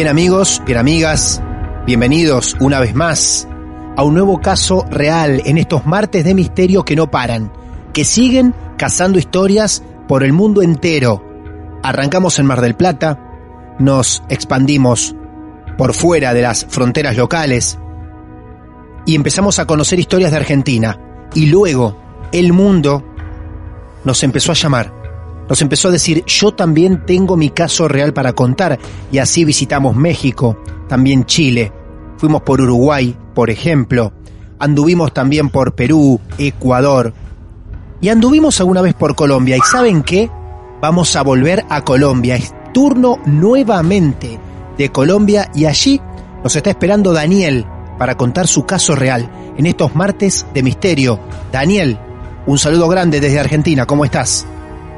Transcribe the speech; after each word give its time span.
Bien 0.00 0.08
amigos, 0.08 0.62
bien 0.64 0.78
amigas, 0.78 1.42
bienvenidos 1.84 2.56
una 2.58 2.80
vez 2.80 2.94
más 2.94 3.46
a 3.98 4.02
un 4.02 4.14
nuevo 4.14 4.40
caso 4.40 4.86
real 4.90 5.42
en 5.44 5.58
estos 5.58 5.84
martes 5.84 6.24
de 6.24 6.34
misterio 6.34 6.86
que 6.86 6.96
no 6.96 7.10
paran, 7.10 7.52
que 7.92 8.06
siguen 8.06 8.54
cazando 8.78 9.18
historias 9.18 9.82
por 10.08 10.24
el 10.24 10.32
mundo 10.32 10.62
entero. 10.62 11.22
Arrancamos 11.82 12.38
en 12.38 12.46
Mar 12.46 12.62
del 12.62 12.76
Plata, 12.76 13.20
nos 13.78 14.22
expandimos 14.30 15.14
por 15.76 15.92
fuera 15.92 16.32
de 16.32 16.40
las 16.40 16.64
fronteras 16.64 17.18
locales 17.18 17.78
y 19.04 19.14
empezamos 19.14 19.58
a 19.58 19.66
conocer 19.66 20.00
historias 20.00 20.30
de 20.30 20.38
Argentina. 20.38 20.98
Y 21.34 21.44
luego 21.44 21.94
el 22.32 22.54
mundo 22.54 23.04
nos 24.04 24.22
empezó 24.22 24.52
a 24.52 24.54
llamar 24.54 24.99
nos 25.50 25.60
empezó 25.62 25.88
a 25.88 25.90
decir, 25.90 26.24
yo 26.26 26.52
también 26.52 27.04
tengo 27.04 27.36
mi 27.36 27.50
caso 27.50 27.88
real 27.88 28.14
para 28.14 28.34
contar. 28.34 28.78
Y 29.10 29.18
así 29.18 29.44
visitamos 29.44 29.96
México, 29.96 30.56
también 30.88 31.24
Chile, 31.24 31.72
fuimos 32.18 32.42
por 32.42 32.60
Uruguay, 32.60 33.16
por 33.34 33.50
ejemplo, 33.50 34.12
anduvimos 34.60 35.12
también 35.12 35.48
por 35.50 35.74
Perú, 35.74 36.20
Ecuador, 36.38 37.12
y 38.00 38.10
anduvimos 38.10 38.60
alguna 38.60 38.80
vez 38.80 38.94
por 38.94 39.16
Colombia. 39.16 39.56
¿Y 39.56 39.60
saben 39.60 40.04
qué? 40.04 40.30
Vamos 40.80 41.16
a 41.16 41.22
volver 41.22 41.64
a 41.68 41.82
Colombia. 41.82 42.36
Es 42.36 42.54
turno 42.72 43.18
nuevamente 43.26 44.38
de 44.78 44.92
Colombia 44.92 45.50
y 45.52 45.64
allí 45.64 46.00
nos 46.44 46.54
está 46.54 46.70
esperando 46.70 47.12
Daniel 47.12 47.66
para 47.98 48.16
contar 48.16 48.46
su 48.46 48.64
caso 48.66 48.94
real 48.94 49.28
en 49.56 49.66
estos 49.66 49.96
martes 49.96 50.46
de 50.54 50.62
misterio. 50.62 51.18
Daniel, 51.50 51.98
un 52.46 52.56
saludo 52.56 52.86
grande 52.86 53.20
desde 53.20 53.40
Argentina, 53.40 53.84
¿cómo 53.84 54.04
estás? 54.04 54.46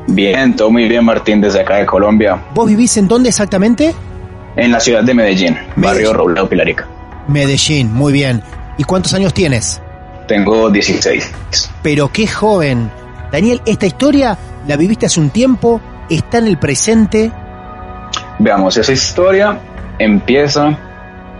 Bien, 0.08 0.54
todo 0.56 0.70
muy 0.70 0.88
bien, 0.88 1.04
Martín, 1.04 1.40
desde 1.40 1.60
acá 1.60 1.76
de 1.76 1.86
Colombia, 1.86 2.42
¿Vos 2.54 2.68
vivís 2.68 2.96
en 2.96 3.08
dónde 3.08 3.28
exactamente? 3.28 3.94
en 4.56 4.70
la 4.70 4.80
ciudad 4.80 5.02
de 5.02 5.14
Medellín, 5.14 5.56
barrio 5.76 6.12
Robledo 6.12 6.48
Pilarica. 6.48 6.86
Medellín, 7.28 7.92
muy 7.92 8.12
bien. 8.12 8.42
¿Y 8.76 8.84
cuántos 8.84 9.14
años 9.14 9.32
tienes? 9.32 9.80
Tengo 10.28 10.68
16. 10.70 11.30
Pero 11.82 12.10
qué 12.12 12.26
joven. 12.26 12.90
Daniel, 13.30 13.62
esta 13.64 13.86
historia 13.86 14.36
la 14.66 14.76
viviste 14.76 15.06
hace 15.06 15.20
un 15.20 15.30
tiempo, 15.30 15.80
está 16.10 16.38
en 16.38 16.48
el 16.48 16.58
presente. 16.58 17.32
Veamos, 18.38 18.76
esa 18.76 18.92
historia 18.92 19.58
empieza, 19.98 20.76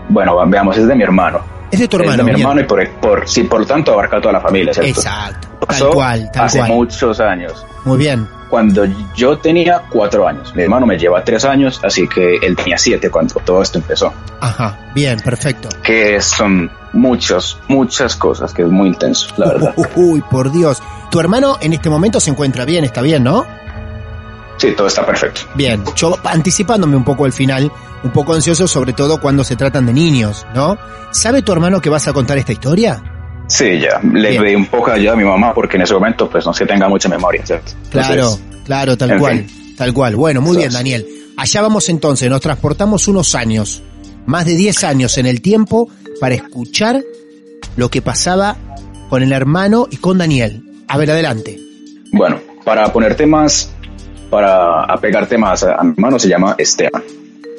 bueno, 0.09 0.35
veamos, 0.47 0.77
es 0.77 0.87
de 0.87 0.95
mi 0.95 1.03
hermano. 1.03 1.52
Es 1.73 1.79
de 1.79 1.87
tu 1.87 1.97
Es 1.97 2.01
hermano. 2.03 2.17
de 2.17 2.23
mi 2.23 2.35
bien. 2.35 2.41
hermano 2.47 2.61
y 2.61 2.63
por, 2.65 2.89
por, 2.99 3.27
sí, 3.27 3.43
por 3.43 3.61
lo 3.61 3.65
tanto 3.65 3.91
abarca 3.93 4.17
a 4.17 4.21
toda 4.21 4.33
la 4.33 4.41
familia, 4.41 4.73
¿cierto? 4.73 4.89
Exacto. 4.91 5.47
Pasó 5.65 5.85
Tal 5.87 5.93
cual, 5.95 6.31
tal 6.31 6.45
hace 6.45 6.57
cual. 6.59 6.71
muchos 6.71 7.19
años. 7.19 7.65
Muy 7.85 7.97
bien. 7.97 8.27
Cuando 8.49 8.85
yo 9.15 9.37
tenía 9.39 9.81
cuatro 9.89 10.27
años, 10.27 10.53
mi 10.55 10.61
hermano 10.63 10.85
me 10.85 10.97
lleva 10.97 11.23
tres 11.23 11.43
años, 11.43 11.79
así 11.83 12.07
que 12.07 12.35
él 12.35 12.55
tenía 12.55 12.77
siete 12.77 13.09
cuando 13.09 13.35
todo 13.43 13.61
esto 13.63 13.79
empezó. 13.79 14.13
Ajá, 14.41 14.77
bien, 14.93 15.19
perfecto. 15.21 15.69
Que 15.81 16.21
son 16.21 16.69
muchas, 16.91 17.57
muchas 17.67 18.15
cosas, 18.15 18.53
que 18.53 18.61
es 18.61 18.67
muy 18.69 18.89
intenso, 18.89 19.33
la 19.37 19.47
verdad. 19.47 19.73
Uy, 19.95 20.21
por 20.29 20.51
Dios. 20.51 20.81
Tu 21.09 21.19
hermano 21.19 21.57
en 21.61 21.73
este 21.73 21.89
momento 21.89 22.19
se 22.19 22.29
encuentra 22.29 22.63
bien, 22.65 22.83
está 22.83 23.01
bien, 23.01 23.23
¿no? 23.23 23.43
Sí, 24.63 24.71
todo 24.77 24.87
está 24.87 25.05
perfecto. 25.05 25.41
Bien, 25.55 25.83
yo 25.93 26.17
anticipándome 26.23 26.95
un 26.95 27.03
poco 27.03 27.25
al 27.25 27.33
final, 27.33 27.69
un 28.01 28.11
poco 28.13 28.33
ansioso 28.33 28.65
sobre 28.65 28.93
todo 28.93 29.19
cuando 29.19 29.43
se 29.43 29.57
tratan 29.57 29.85
de 29.85 29.91
niños, 29.91 30.47
¿no? 30.55 30.77
¿Sabe 31.11 31.41
tu 31.41 31.51
hermano 31.51 31.81
que 31.81 31.89
vas 31.89 32.07
a 32.07 32.13
contar 32.13 32.37
esta 32.37 32.53
historia? 32.53 33.03
Sí, 33.49 33.77
ya. 33.77 33.99
Le 34.13 34.29
Bien. 34.29 34.41
pedí 34.41 34.55
un 34.55 34.67
poco 34.67 34.89
de 34.91 34.95
ayuda 34.95 35.11
a 35.11 35.15
mi 35.17 35.25
mamá 35.25 35.53
porque 35.53 35.75
en 35.75 35.83
ese 35.83 35.93
momento, 35.95 36.29
pues, 36.29 36.45
no 36.45 36.53
que 36.53 36.65
tenga 36.65 36.87
mucha 36.87 37.09
memoria, 37.09 37.45
¿cierto? 37.45 37.73
Claro, 37.89 38.13
Entonces, 38.13 38.41
claro, 38.63 38.97
tal 38.97 39.19
cual, 39.19 39.45
fin. 39.45 39.75
tal 39.75 39.93
cual. 39.93 40.15
Bueno, 40.15 40.39
muy 40.39 40.55
bien, 40.55 40.71
Daniel. 40.71 41.05
Allá 41.35 41.61
vamos 41.61 41.89
entonces, 41.89 42.29
nos 42.29 42.39
transportamos 42.39 43.09
unos 43.09 43.35
años, 43.35 43.83
más 44.27 44.45
de 44.45 44.55
10 44.55 44.81
años 44.85 45.17
en 45.17 45.25
el 45.25 45.41
tiempo, 45.41 45.89
para 46.21 46.35
escuchar 46.35 47.03
lo 47.75 47.89
que 47.89 48.01
pasaba 48.01 48.55
con 49.09 49.23
el 49.23 49.33
hermano 49.33 49.89
y 49.91 49.97
con 49.97 50.19
Daniel. 50.19 50.63
A 50.87 50.97
ver, 50.97 51.11
adelante. 51.11 51.59
Bueno, 52.13 52.39
para 52.63 52.93
poner 52.93 53.15
temas, 53.15 53.72
para 54.29 54.83
apegar 54.85 55.27
temas 55.27 55.63
a, 55.63 55.75
a 55.75 55.83
mi 55.83 55.91
hermano 55.91 56.19
se 56.19 56.27
llama 56.29 56.55
Esteban. 56.57 57.03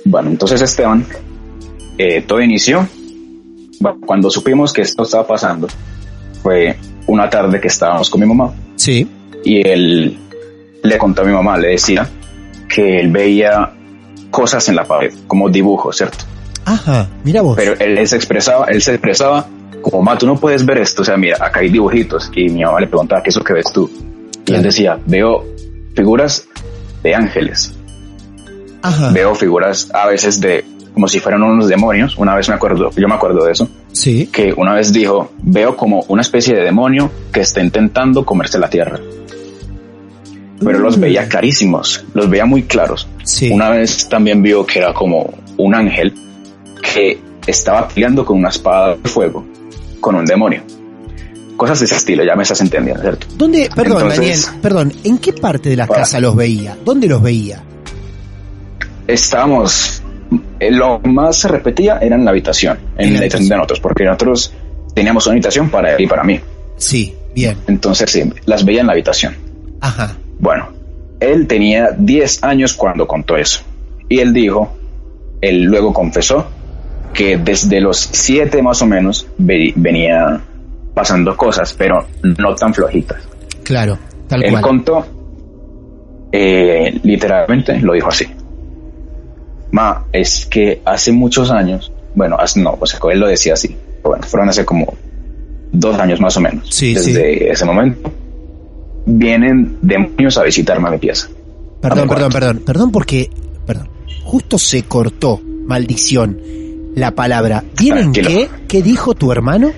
Bueno, 0.05 0.31
entonces 0.31 0.61
Esteban, 0.61 1.05
eh, 1.99 2.23
todo 2.23 2.41
inició 2.41 2.87
bueno, 3.81 3.99
cuando 4.07 4.31
supimos 4.31 4.73
que 4.73 4.83
esto 4.83 5.03
estaba 5.03 5.27
pasando. 5.27 5.69
Fue 6.43 6.77
una 7.07 7.29
tarde 7.31 7.61
que 7.61 7.69
estábamos 7.69 8.11
con 8.11 8.21
mi 8.21 8.27
mamá 8.27 8.53
Sí. 8.77 9.07
y 9.45 9.67
él 9.67 10.19
le 10.83 10.99
contó 10.99 11.23
a 11.23 11.25
mi 11.25 11.33
mamá, 11.33 11.57
le 11.57 11.69
decía 11.69 12.09
que 12.69 13.01
él 13.01 13.11
veía 13.11 13.73
cosas 14.31 14.69
en 14.69 14.77
la 14.77 14.85
pared, 14.85 15.13
como 15.27 15.49
dibujos, 15.49 15.97
¿cierto? 15.97 16.25
Ajá, 16.67 17.09
mira 17.25 17.41
vos. 17.43 17.57
pero 17.57 17.75
él, 17.79 17.99
él 17.99 18.09
se 18.09 18.17
expresaba, 18.17 18.67
él 18.67 18.83
se 18.83 18.93
expresaba 18.93 19.47
como, 19.81 20.03
ma, 20.03 20.17
tú 20.19 20.27
no 20.27 20.37
puedes 20.37 20.65
ver 20.67 20.79
esto, 20.79 21.03
o 21.03 21.05
sea, 21.05 21.17
mira, 21.17 21.37
acá 21.41 21.61
hay 21.61 21.69
dibujitos, 21.71 22.31
y 22.35 22.49
mi 22.49 22.63
mamá 22.65 22.81
le 22.81 22.87
preguntaba, 22.89 23.23
¿qué 23.23 23.31
es 23.31 23.37
lo 23.37 23.45
que 23.45 23.53
ves 23.53 23.67
tú? 23.73 23.91
Y 24.47 24.55
él 24.55 24.63
decía, 24.63 24.99
veo 25.07 25.45
figuras 25.95 26.47
de 27.03 27.15
ángeles, 27.15 27.73
Ajá, 28.83 29.11
veo 29.13 29.35
figuras 29.35 29.89
a 29.95 30.07
veces 30.07 30.41
de, 30.41 30.65
como 30.93 31.09
si 31.09 31.21
fueran 31.21 31.43
unos 31.43 31.69
demonios, 31.69 32.17
una 32.19 32.35
vez 32.35 32.49
me 32.49 32.55
acuerdo, 32.55 32.91
yo 32.97 33.09
me 33.09 33.15
acuerdo 33.15 33.45
de 33.45 33.53
eso, 33.53 33.69
sí. 33.93 34.27
que 34.33 34.53
una 34.57 34.75
vez 34.75 34.93
dijo, 34.93 35.33
veo 35.43 35.77
como 35.77 36.05
una 36.09 36.23
especie 36.23 36.55
de 36.55 36.63
demonio 36.65 37.11
que 37.33 37.41
está 37.41 37.63
intentando 37.63 38.25
comerse 38.25 38.59
la 38.59 38.69
tierra. 38.69 38.99
Pero 40.65 40.79
los 40.79 40.97
Mm. 40.97 41.01
veía 41.01 41.29
clarísimos, 41.29 42.05
los 42.15 42.31
veía 42.31 42.47
muy 42.47 42.63
claros. 42.63 43.09
Sí. 43.25 43.51
Una 43.51 43.71
vez 43.71 44.09
también 44.09 44.41
vio 44.43 44.65
que 44.65 44.79
era 44.79 44.95
como 44.95 45.35
un 45.59 45.75
ángel 45.75 46.15
que 46.95 47.19
estaba 47.47 47.89
peleando 47.89 48.25
con 48.25 48.39
una 48.39 48.49
espada 48.49 48.97
de 48.97 49.09
fuego 49.09 49.45
con 50.01 50.15
un 50.15 50.25
demonio. 50.25 50.63
Cosas 51.57 51.79
de 51.81 51.87
ese 51.87 51.97
estilo, 51.97 52.25
ya 52.25 52.35
me 52.35 52.43
estás 52.43 52.61
entendiendo, 52.61 53.01
¿cierto? 53.03 53.27
¿Dónde, 53.37 53.71
perdón, 53.75 54.03
Entonces- 54.11 54.47
Daniel, 54.47 54.61
perdón, 54.63 54.93
¿en 55.05 55.19
qué 55.19 55.33
parte 55.33 55.69
de 55.71 55.77
la 55.77 55.87
casa 55.87 56.19
los 56.21 56.35
veía? 56.35 56.77
¿Dónde 56.85 57.07
los 57.07 57.23
veía? 57.23 57.63
Estábamos, 59.07 60.03
eh, 60.61 60.71
lo 60.71 60.99
más 61.01 61.37
se 61.39 61.49
repetía 61.49 61.99
era 61.99 62.17
en 62.17 62.25
la 62.25 62.31
habitación, 62.31 62.79
En 62.97 63.09
en 63.09 63.13
la 63.15 63.19
habitación 63.21 63.49
de 63.49 63.57
nosotros, 63.57 63.81
porque 63.81 64.05
nosotros 64.05 64.53
teníamos 64.95 65.27
una 65.27 65.35
habitación 65.35 65.69
para 65.71 65.95
él 65.95 66.01
y 66.03 66.07
para 66.07 66.25
mí. 66.25 66.41
Sí, 66.77 67.15
bien. 67.35 67.57
Entonces 67.67 68.11
sí, 68.11 68.23
las 68.47 68.65
veía 68.65 68.81
en 68.81 68.87
la 68.87 68.93
habitación. 68.95 69.37
Ajá. 69.81 70.17
Bueno, 70.39 70.69
él 71.21 71.47
tenía 71.47 71.91
10 71.97 72.43
años 72.43 72.75
cuando 72.75 73.07
contó 73.07 73.37
eso. 73.37 73.61
Y 74.09 74.19
él 74.21 74.33
dijo, 74.33 74.73
él 75.41 75.65
luego 75.65 75.93
confesó 75.93 76.47
que 77.13 77.37
desde 77.37 77.81
los 77.81 77.99
siete 77.99 78.63
más 78.63 78.81
o 78.83 78.87
menos 78.87 79.27
ve- 79.39 79.73
venía 79.77 80.41
pasando 80.95 81.37
cosas, 81.37 81.75
pero 81.75 82.07
no 82.23 82.55
tan 82.55 82.73
flojitas. 82.73 83.23
Claro, 83.63 83.99
tal 84.29 84.43
cual. 84.49 84.63
contó, 84.63 85.07
eh, 86.33 86.99
literalmente 87.03 87.81
lo 87.81 87.93
dijo 87.95 88.09
así. 88.09 88.27
Ma, 89.73 90.07
es 90.13 90.47
que 90.47 90.81
hace 90.85 91.11
muchos 91.13 91.51
años, 91.51 91.93
bueno, 92.15 92.37
no, 92.57 92.79
o 92.81 92.87
sea, 92.87 93.01
él 93.11 93.19
lo 93.19 93.27
decía 93.27 93.55
así, 93.55 93.77
pero 93.97 94.11
bueno, 94.11 94.25
fueron 94.25 94.49
hace 94.49 94.65
como 94.65 94.95
dos 95.73 95.99
años 95.99 96.21
más 96.21 96.37
o 96.37 96.41
menos. 96.41 96.69
Sí, 96.71 96.95
Desde 96.95 97.51
ese 97.51 97.65
momento, 97.65 98.13
vienen 99.07 99.79
demonios 99.83 100.39
a 100.39 100.45
visitarme 100.45 100.89
a 100.89 100.93
mi 100.93 100.99
pieza. 100.99 101.29
Perdón, 101.81 102.09
perdón, 102.09 102.33
perdón. 102.33 102.63
Perdón 102.65 102.93
porque, 102.93 103.31
perdón. 103.67 103.89
Justo 104.23 104.59
se 104.59 104.85
cortó, 104.85 105.41
maldición, 105.67 106.41
la 106.95 107.11
palabra. 107.11 107.63
¿Vienen 107.79 108.13
qué? 108.13 108.49
¿Qué 108.69 108.83
dijo 108.83 109.15
tu 109.15 109.33
hermano? 109.33 109.73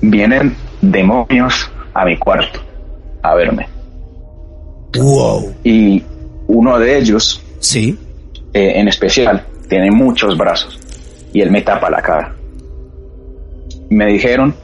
Vienen 0.00 0.56
demonios 0.80 1.70
a 1.94 2.04
mi 2.04 2.16
cuarto 2.16 2.60
a 3.22 3.34
verme. 3.34 3.68
Wow. 4.96 5.54
Y 5.64 6.02
uno 6.46 6.78
de 6.78 6.98
ellos, 6.98 7.42
Sí. 7.60 7.98
eh, 8.52 8.72
en 8.76 8.88
especial, 8.88 9.44
tiene 9.68 9.90
muchos 9.90 10.36
brazos 10.38 10.78
y 11.32 11.40
él 11.40 11.50
me 11.50 11.62
tapa 11.62 11.90
la 11.90 12.00
cara. 12.00 12.34
Me 13.90 14.06
dijeron 14.06 14.54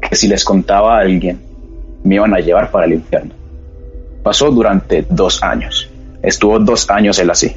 que 0.00 0.14
si 0.16 0.28
les 0.28 0.44
contaba 0.44 0.96
a 0.98 1.00
alguien, 1.00 1.40
me 2.04 2.16
iban 2.16 2.34
a 2.34 2.38
llevar 2.38 2.70
para 2.70 2.86
el 2.86 2.94
infierno. 2.94 3.34
Pasó 4.22 4.50
durante 4.50 5.06
dos 5.08 5.42
años. 5.42 5.88
Estuvo 6.22 6.58
dos 6.58 6.88
años 6.90 7.18
él 7.18 7.30
así. 7.30 7.54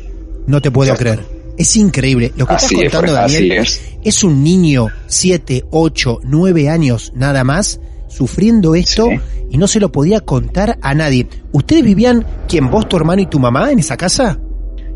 No 0.48 0.62
te 0.62 0.72
puedo 0.72 0.94
creer. 0.96 1.20
Es 1.58 1.76
increíble. 1.76 2.32
Lo 2.36 2.46
que 2.48 2.54
Así 2.56 2.76
estás 2.76 3.02
contando, 3.02 3.26
es, 3.26 3.34
Daniel, 3.34 3.52
es. 3.60 3.82
es 4.04 4.24
un 4.24 4.44
niño, 4.44 4.88
7, 5.08 5.66
8, 5.72 6.20
9 6.24 6.70
años 6.70 7.12
nada 7.16 7.44
más, 7.44 7.80
sufriendo 8.08 8.74
esto 8.76 9.08
Sí. 9.10 9.20
y 9.52 9.58
no 9.58 9.68
se 9.68 9.80
lo 9.80 9.92
podía 9.92 10.20
contar 10.22 10.78
a 10.82 10.94
nadie. 10.96 11.28
¿Ustedes 11.52 11.84
vivían, 11.84 12.26
quién, 12.48 12.72
vos, 12.72 12.88
tu 12.90 12.98
hermano 12.98 13.22
y 13.22 13.28
tu 13.28 13.40
mamá 13.40 13.72
en 13.72 13.80
esa 13.80 13.96
casa? 13.98 14.40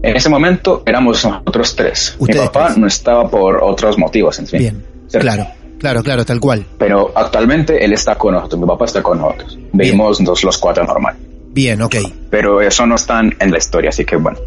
En 0.01 0.15
ese 0.15 0.29
momento 0.29 0.83
éramos 0.85 1.23
nosotros 1.25 1.75
tres. 1.75 2.15
Ustedes 2.19 2.41
mi 2.41 2.47
papá 2.47 2.65
tres. 2.67 2.77
no 2.77 2.87
estaba 2.87 3.29
por 3.29 3.63
otros 3.63 3.97
motivos, 3.97 4.37
en 4.39 4.47
fin. 4.47 4.59
Bien, 4.59 4.85
¿Cierto? 5.07 5.25
claro, 5.27 5.47
claro, 5.79 6.03
claro, 6.03 6.25
tal 6.25 6.39
cual. 6.39 6.65
Pero 6.79 7.11
actualmente 7.15 7.83
él 7.83 7.93
está 7.93 8.15
con 8.15 8.33
nosotros, 8.33 8.59
mi 8.61 8.67
papá 8.67 8.85
está 8.85 9.01
con 9.03 9.19
nosotros. 9.19 9.57
Vivimos 9.73 10.19
los, 10.21 10.43
los 10.43 10.57
cuatro 10.57 10.83
normal. 10.85 11.15
Bien, 11.49 11.81
ok. 11.81 11.95
pero 12.29 12.61
eso 12.61 12.85
no 12.85 12.95
está 12.95 13.19
en 13.21 13.51
la 13.51 13.57
historia, 13.57 13.89
así 13.89 14.05
que 14.05 14.15
bueno. 14.15 14.37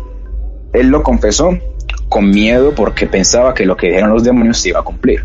Él 0.73 0.87
lo 0.87 1.03
confesó 1.03 1.51
con 2.11 2.29
miedo 2.29 2.75
porque 2.75 3.07
pensaba 3.07 3.55
que 3.55 3.65
lo 3.65 3.77
que 3.77 3.87
dijeron 3.87 4.11
los 4.11 4.25
demonios 4.25 4.59
se 4.59 4.69
iba 4.71 4.81
a 4.81 4.83
cumplir. 4.83 5.25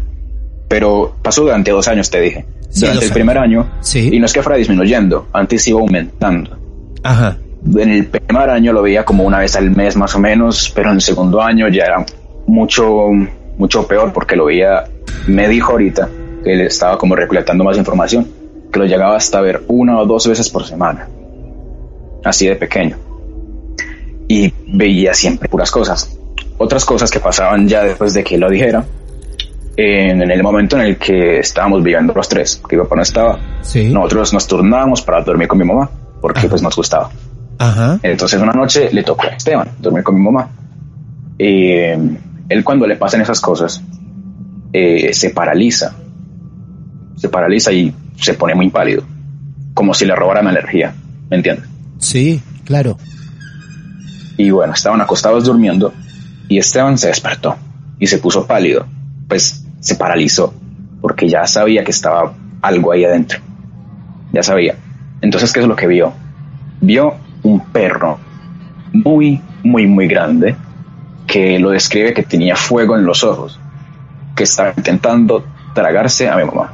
Pero 0.69 1.15
pasó 1.21 1.41
durante 1.41 1.71
dos 1.71 1.87
años, 1.89 2.09
te 2.09 2.21
dije. 2.21 2.45
Sí, 2.69 2.81
durante 2.81 3.05
el 3.05 3.11
primer 3.11 3.37
año, 3.37 3.67
Sí. 3.81 4.09
y 4.13 4.19
no 4.19 4.25
es 4.27 4.33
que 4.33 4.41
fuera 4.43 4.57
disminuyendo, 4.57 5.27
antes 5.33 5.67
iba 5.67 5.79
aumentando. 5.81 6.57
Ajá. 7.03 7.37
En 7.75 7.89
el 7.89 8.05
primer 8.05 8.49
año 8.49 8.71
lo 8.71 8.83
veía 8.83 9.03
como 9.03 9.23
una 9.23 9.39
vez 9.39 9.55
al 9.55 9.71
mes 9.71 9.95
más 9.97 10.13
o 10.15 10.19
menos, 10.19 10.71
pero 10.75 10.89
en 10.89 10.95
el 10.95 11.01
segundo 11.01 11.41
año 11.41 11.67
ya 11.69 11.85
era 11.85 12.05
mucho, 12.45 13.09
mucho 13.57 13.87
peor 13.87 14.13
porque 14.13 14.35
lo 14.35 14.45
veía, 14.45 14.83
me 15.27 15.47
dijo 15.49 15.71
ahorita 15.71 16.07
que 16.43 16.53
él 16.53 16.61
estaba 16.61 16.97
como 16.99 17.15
recolectando 17.15 17.63
más 17.63 17.77
información, 17.77 18.27
que 18.71 18.77
lo 18.79 18.85
llegaba 18.85 19.15
hasta 19.17 19.41
ver 19.41 19.63
una 19.67 19.99
o 19.99 20.05
dos 20.05 20.27
veces 20.27 20.49
por 20.49 20.63
semana, 20.65 21.09
así 22.23 22.47
de 22.47 22.55
pequeño. 22.55 22.97
Y 24.27 24.53
veía 24.67 25.13
siempre 25.15 25.49
puras 25.49 25.71
cosas. 25.71 26.15
Otras 26.57 26.85
cosas 26.85 27.11
que 27.11 27.19
pasaban 27.19 27.67
ya 27.67 27.83
después 27.83 28.13
de 28.13 28.23
que 28.23 28.37
lo 28.37 28.49
dijera, 28.49 28.85
en, 29.77 30.21
en 30.21 30.31
el 30.31 30.41
momento 30.41 30.77
en 30.77 30.83
el 30.83 30.97
que 30.97 31.39
estábamos 31.39 31.83
viviendo 31.83 32.13
los 32.13 32.29
tres, 32.29 32.61
que 32.67 32.77
mi 32.77 32.83
papá 32.83 32.95
no 32.95 33.01
estaba, 33.01 33.39
Sí. 33.61 33.89
nosotros 33.91 34.31
nos 34.33 34.47
turnábamos 34.47 35.01
para 35.01 35.21
dormir 35.21 35.47
con 35.49 35.57
mi 35.57 35.65
mamá, 35.65 35.89
porque 36.21 36.39
Ajá. 36.39 36.49
pues 36.49 36.61
nos 36.61 36.75
gustaba. 36.75 37.09
Ajá. 37.57 37.99
Entonces 38.03 38.41
una 38.41 38.53
noche 38.53 38.89
le 38.91 39.03
tocó 39.03 39.23
a 39.23 39.27
Esteban 39.35 39.69
dormir 39.79 40.03
con 40.03 40.15
mi 40.15 40.21
mamá. 40.21 40.49
Eh, 41.37 41.97
él 42.47 42.63
cuando 42.63 42.87
le 42.87 42.95
pasan 42.95 43.21
esas 43.21 43.41
cosas 43.41 43.81
eh, 44.71 45.13
se 45.13 45.31
paraliza, 45.31 45.93
se 47.17 47.27
paraliza 47.29 47.71
y 47.73 47.93
se 48.17 48.33
pone 48.35 48.55
muy 48.55 48.69
pálido, 48.69 49.03
como 49.73 49.93
si 49.93 50.05
le 50.05 50.15
robaran 50.15 50.47
energía, 50.47 50.93
¿me 51.29 51.35
entiendes? 51.37 51.65
Sí, 51.97 52.41
claro. 52.63 52.97
Y 54.37 54.49
bueno, 54.51 54.73
estaban 54.73 55.01
acostados 55.01 55.45
durmiendo 55.45 55.93
y 56.47 56.57
Esteban 56.57 56.97
se 56.97 57.07
despertó 57.07 57.55
y 57.99 58.07
se 58.07 58.17
puso 58.17 58.45
pálido, 58.45 58.85
pues 59.27 59.65
se 59.79 59.95
paralizó 59.95 60.53
porque 61.01 61.29
ya 61.29 61.45
sabía 61.45 61.83
que 61.83 61.91
estaba 61.91 62.33
algo 62.61 62.91
ahí 62.91 63.05
adentro, 63.05 63.39
ya 64.31 64.43
sabía. 64.43 64.75
Entonces, 65.21 65.53
¿qué 65.53 65.59
es 65.59 65.67
lo 65.67 65.75
que 65.75 65.87
vio? 65.87 66.13
Vio 66.81 67.15
un 67.43 67.59
perro 67.59 68.17
muy, 68.91 69.41
muy, 69.63 69.87
muy 69.87 70.07
grande 70.07 70.55
que 71.27 71.59
lo 71.59 71.71
describe 71.71 72.13
que 72.13 72.23
tenía 72.23 72.55
fuego 72.55 72.95
en 72.95 73.05
los 73.05 73.23
ojos, 73.23 73.59
que 74.35 74.43
estaba 74.43 74.73
intentando 74.75 75.45
tragarse 75.73 76.29
a 76.29 76.37
mi 76.37 76.45
mamá, 76.45 76.71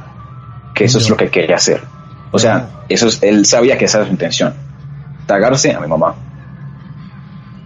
que 0.74 0.84
eso 0.84 0.98
es 0.98 1.08
lo 1.10 1.16
que 1.16 1.28
quería 1.28 1.56
hacer. 1.56 1.82
O 2.30 2.38
sea, 2.38 2.68
eso 2.88 3.08
es, 3.08 3.22
él 3.22 3.44
sabía 3.46 3.76
que 3.76 3.84
esa 3.84 3.98
era 3.98 4.06
su 4.06 4.12
intención, 4.12 4.54
tragarse 5.26 5.72
a 5.72 5.80
mi 5.80 5.88
mamá. 5.88 6.14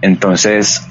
Entonces, 0.00 0.85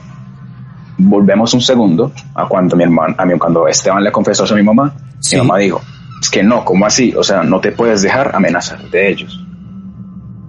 volvemos 0.98 1.54
un 1.54 1.62
segundo 1.62 2.12
a 2.34 2.48
cuando 2.48 2.76
mi 2.76 2.84
hermano, 2.84 3.16
a 3.18 3.26
mí, 3.26 3.38
cuando 3.38 3.68
Esteban 3.68 4.04
le 4.04 4.12
confesó 4.12 4.44
eso 4.46 4.54
a 4.54 4.58
mi 4.58 4.64
mamá, 4.64 4.94
Sí. 5.20 5.36
mi 5.36 5.42
mamá 5.42 5.58
dijo, 5.60 5.82
es 6.22 6.30
que 6.30 6.44
no, 6.44 6.64
¿cómo 6.64 6.86
así? 6.86 7.14
O 7.16 7.24
sea, 7.24 7.44
no 7.44 7.60
te 7.60 7.72
puedes 7.72 8.02
dejar 8.02 8.36
amenazar 8.36 8.90
de 8.90 9.10
ellos. 9.10 9.44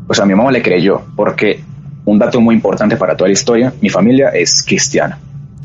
O 0.09 0.15
sea, 0.15 0.25
mi 0.25 0.35
mamá 0.35 0.51
le 0.53 0.63
creyó, 0.63 1.03
porque 1.17 1.63
un 2.05 2.19
dato 2.19 2.41
muy 2.41 2.55
importante 2.55 2.97
para 2.97 3.17
toda 3.17 3.29
la 3.29 3.33
historia, 3.33 3.73
mi 3.81 3.89
familia 3.89 4.29
es 4.29 4.63
cristiana. 4.63 5.19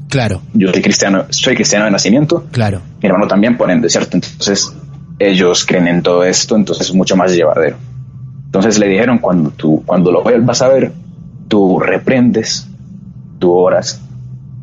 Claro, 0.09 0.41
Yo 0.53 0.69
soy 0.71 0.81
cristiano, 0.81 1.25
soy 1.29 1.55
cristiano 1.55 1.85
de 1.85 1.91
nacimiento, 1.91 2.45
claro. 2.51 2.81
mi 3.01 3.07
hermano 3.07 3.27
también 3.27 3.55
por 3.57 3.69
ende, 3.71 3.89
¿cierto? 3.89 4.17
Entonces, 4.17 4.75
ellos 5.19 5.65
creen 5.65 5.87
en 5.87 6.01
todo 6.01 6.23
esto, 6.23 6.55
entonces 6.55 6.87
es 6.89 6.93
mucho 6.95 7.15
más 7.15 7.33
llevadero. 7.33 7.77
Entonces 8.45 8.77
le 8.79 8.87
dijeron, 8.87 9.19
cuando 9.19 9.51
tú, 9.51 9.83
cuando 9.85 10.11
lo 10.11 10.23
vuelvas 10.23 10.61
a 10.61 10.67
ver, 10.67 10.91
tú 11.47 11.79
reprendes, 11.79 12.67
tú 13.39 13.53
oras 13.53 14.01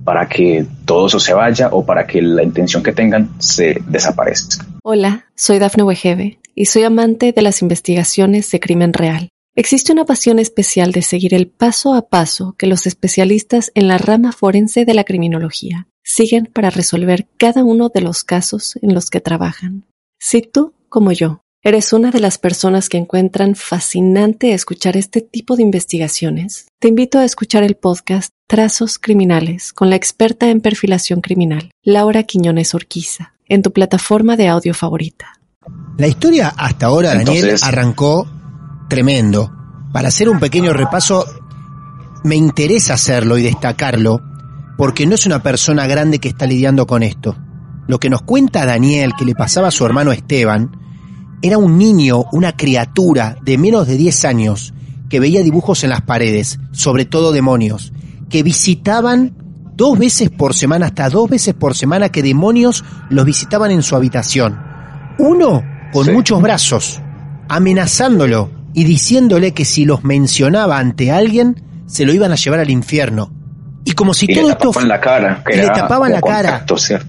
para 0.08 0.26
que 0.26 0.66
todo 0.86 1.08
eso 1.08 1.20
se 1.20 1.34
vaya 1.34 1.68
o 1.70 1.84
para 1.84 2.06
que 2.06 2.22
la 2.22 2.42
intención 2.42 2.82
que 2.82 2.94
tengan 2.94 3.28
se 3.38 3.82
desaparezca. 3.88 4.64
Hola, 4.82 5.26
soy 5.34 5.58
Dafne 5.58 5.82
Wegebe 5.82 6.38
y 6.54 6.64
soy 6.64 6.84
amante 6.84 7.32
de 7.32 7.42
las 7.42 7.60
investigaciones 7.60 8.50
de 8.50 8.58
crimen 8.58 8.94
real. 8.94 9.28
Existe 9.54 9.92
una 9.92 10.06
pasión 10.06 10.38
especial 10.38 10.92
de 10.92 11.02
seguir 11.02 11.34
el 11.34 11.46
paso 11.46 11.92
a 11.92 12.08
paso 12.08 12.54
que 12.56 12.66
los 12.66 12.86
especialistas 12.86 13.70
en 13.74 13.86
la 13.86 13.98
rama 13.98 14.32
forense 14.32 14.86
de 14.86 14.94
la 14.94 15.04
criminología 15.04 15.88
siguen 16.02 16.46
para 16.46 16.70
resolver 16.70 17.28
cada 17.36 17.62
uno 17.62 17.90
de 17.90 18.00
los 18.00 18.24
casos 18.24 18.78
en 18.80 18.94
los 18.94 19.10
que 19.10 19.20
trabajan. 19.20 19.84
Si 20.18 20.40
tú, 20.40 20.72
como 20.88 21.12
yo, 21.12 21.42
eres 21.62 21.92
una 21.92 22.10
de 22.10 22.20
las 22.20 22.38
personas 22.38 22.88
que 22.88 22.98
encuentran 22.98 23.54
fascinante 23.54 24.52
escuchar 24.52 24.96
este 24.96 25.20
tipo 25.20 25.56
de 25.56 25.62
investigaciones, 25.62 26.68
te 26.78 26.88
invito 26.88 27.18
a 27.18 27.24
escuchar 27.24 27.62
el 27.64 27.74
podcast 27.74 28.30
Trazos 28.46 28.98
Criminales 28.98 29.72
con 29.72 29.90
la 29.90 29.96
experta 29.96 30.48
en 30.48 30.60
perfilación 30.60 31.20
criminal, 31.20 31.70
Laura 31.82 32.22
Quiñones 32.22 32.74
Orquiza, 32.74 33.34
en 33.48 33.62
tu 33.62 33.72
plataforma 33.72 34.36
de 34.36 34.48
audio 34.48 34.72
favorita. 34.72 35.34
La 35.98 36.06
historia 36.06 36.54
hasta 36.56 36.86
ahora, 36.86 37.10
Daniel, 37.10 37.44
Entonces- 37.44 37.62
arrancó 37.64 38.28
tremendo. 38.88 39.52
Para 39.92 40.08
hacer 40.08 40.28
un 40.28 40.38
pequeño 40.38 40.72
repaso, 40.72 41.24
me 42.24 42.36
interesa 42.36 42.94
hacerlo 42.94 43.36
y 43.36 43.42
destacarlo, 43.42 44.20
porque 44.76 45.06
no 45.06 45.16
es 45.16 45.26
una 45.26 45.42
persona 45.42 45.86
grande 45.86 46.20
que 46.20 46.28
está 46.28 46.46
lidiando 46.46 46.86
con 46.86 47.02
esto. 47.02 47.36
Lo 47.86 47.98
que 47.98 48.10
nos 48.10 48.22
cuenta 48.22 48.64
Daniel 48.64 49.12
que 49.18 49.24
le 49.24 49.34
pasaba 49.34 49.68
a 49.68 49.72
su 49.72 49.84
hermano 49.84 50.12
Esteban, 50.12 50.77
era 51.42 51.58
un 51.58 51.78
niño, 51.78 52.24
una 52.32 52.52
criatura 52.56 53.36
de 53.42 53.58
menos 53.58 53.86
de 53.86 53.96
10 53.96 54.24
años, 54.24 54.74
que 55.08 55.20
veía 55.20 55.42
dibujos 55.42 55.84
en 55.84 55.90
las 55.90 56.02
paredes, 56.02 56.58
sobre 56.72 57.04
todo 57.04 57.32
demonios, 57.32 57.92
que 58.28 58.42
visitaban 58.42 59.34
dos 59.74 59.98
veces 59.98 60.30
por 60.30 60.54
semana, 60.54 60.86
hasta 60.86 61.08
dos 61.08 61.30
veces 61.30 61.54
por 61.54 61.74
semana, 61.76 62.08
que 62.10 62.22
demonios 62.22 62.84
los 63.08 63.24
visitaban 63.24 63.70
en 63.70 63.82
su 63.82 63.96
habitación. 63.96 64.58
Uno 65.18 65.62
con 65.92 66.04
Sí. 66.06 66.10
muchos 66.12 66.42
brazos, 66.42 67.00
amenazándolo 67.48 68.50
y 68.74 68.84
diciéndole 68.84 69.52
que 69.52 69.64
si 69.64 69.84
los 69.84 70.04
mencionaba 70.04 70.78
ante 70.78 71.10
alguien, 71.10 71.62
se 71.86 72.04
lo 72.04 72.12
iban 72.12 72.32
a 72.32 72.36
llevar 72.36 72.60
al 72.60 72.70
infierno. 72.70 73.32
Y 73.88 73.92
como 73.92 74.12
si 74.12 74.26
Y 74.28 74.34
todo 74.34 74.48
le 74.48 74.52
esto 74.52 74.68
tapaban 74.68 74.88
la 74.88 75.00
cara, 75.00 75.42
que 75.46 75.56
le 75.56 75.66
tapaban 75.66 76.12
la 76.12 76.20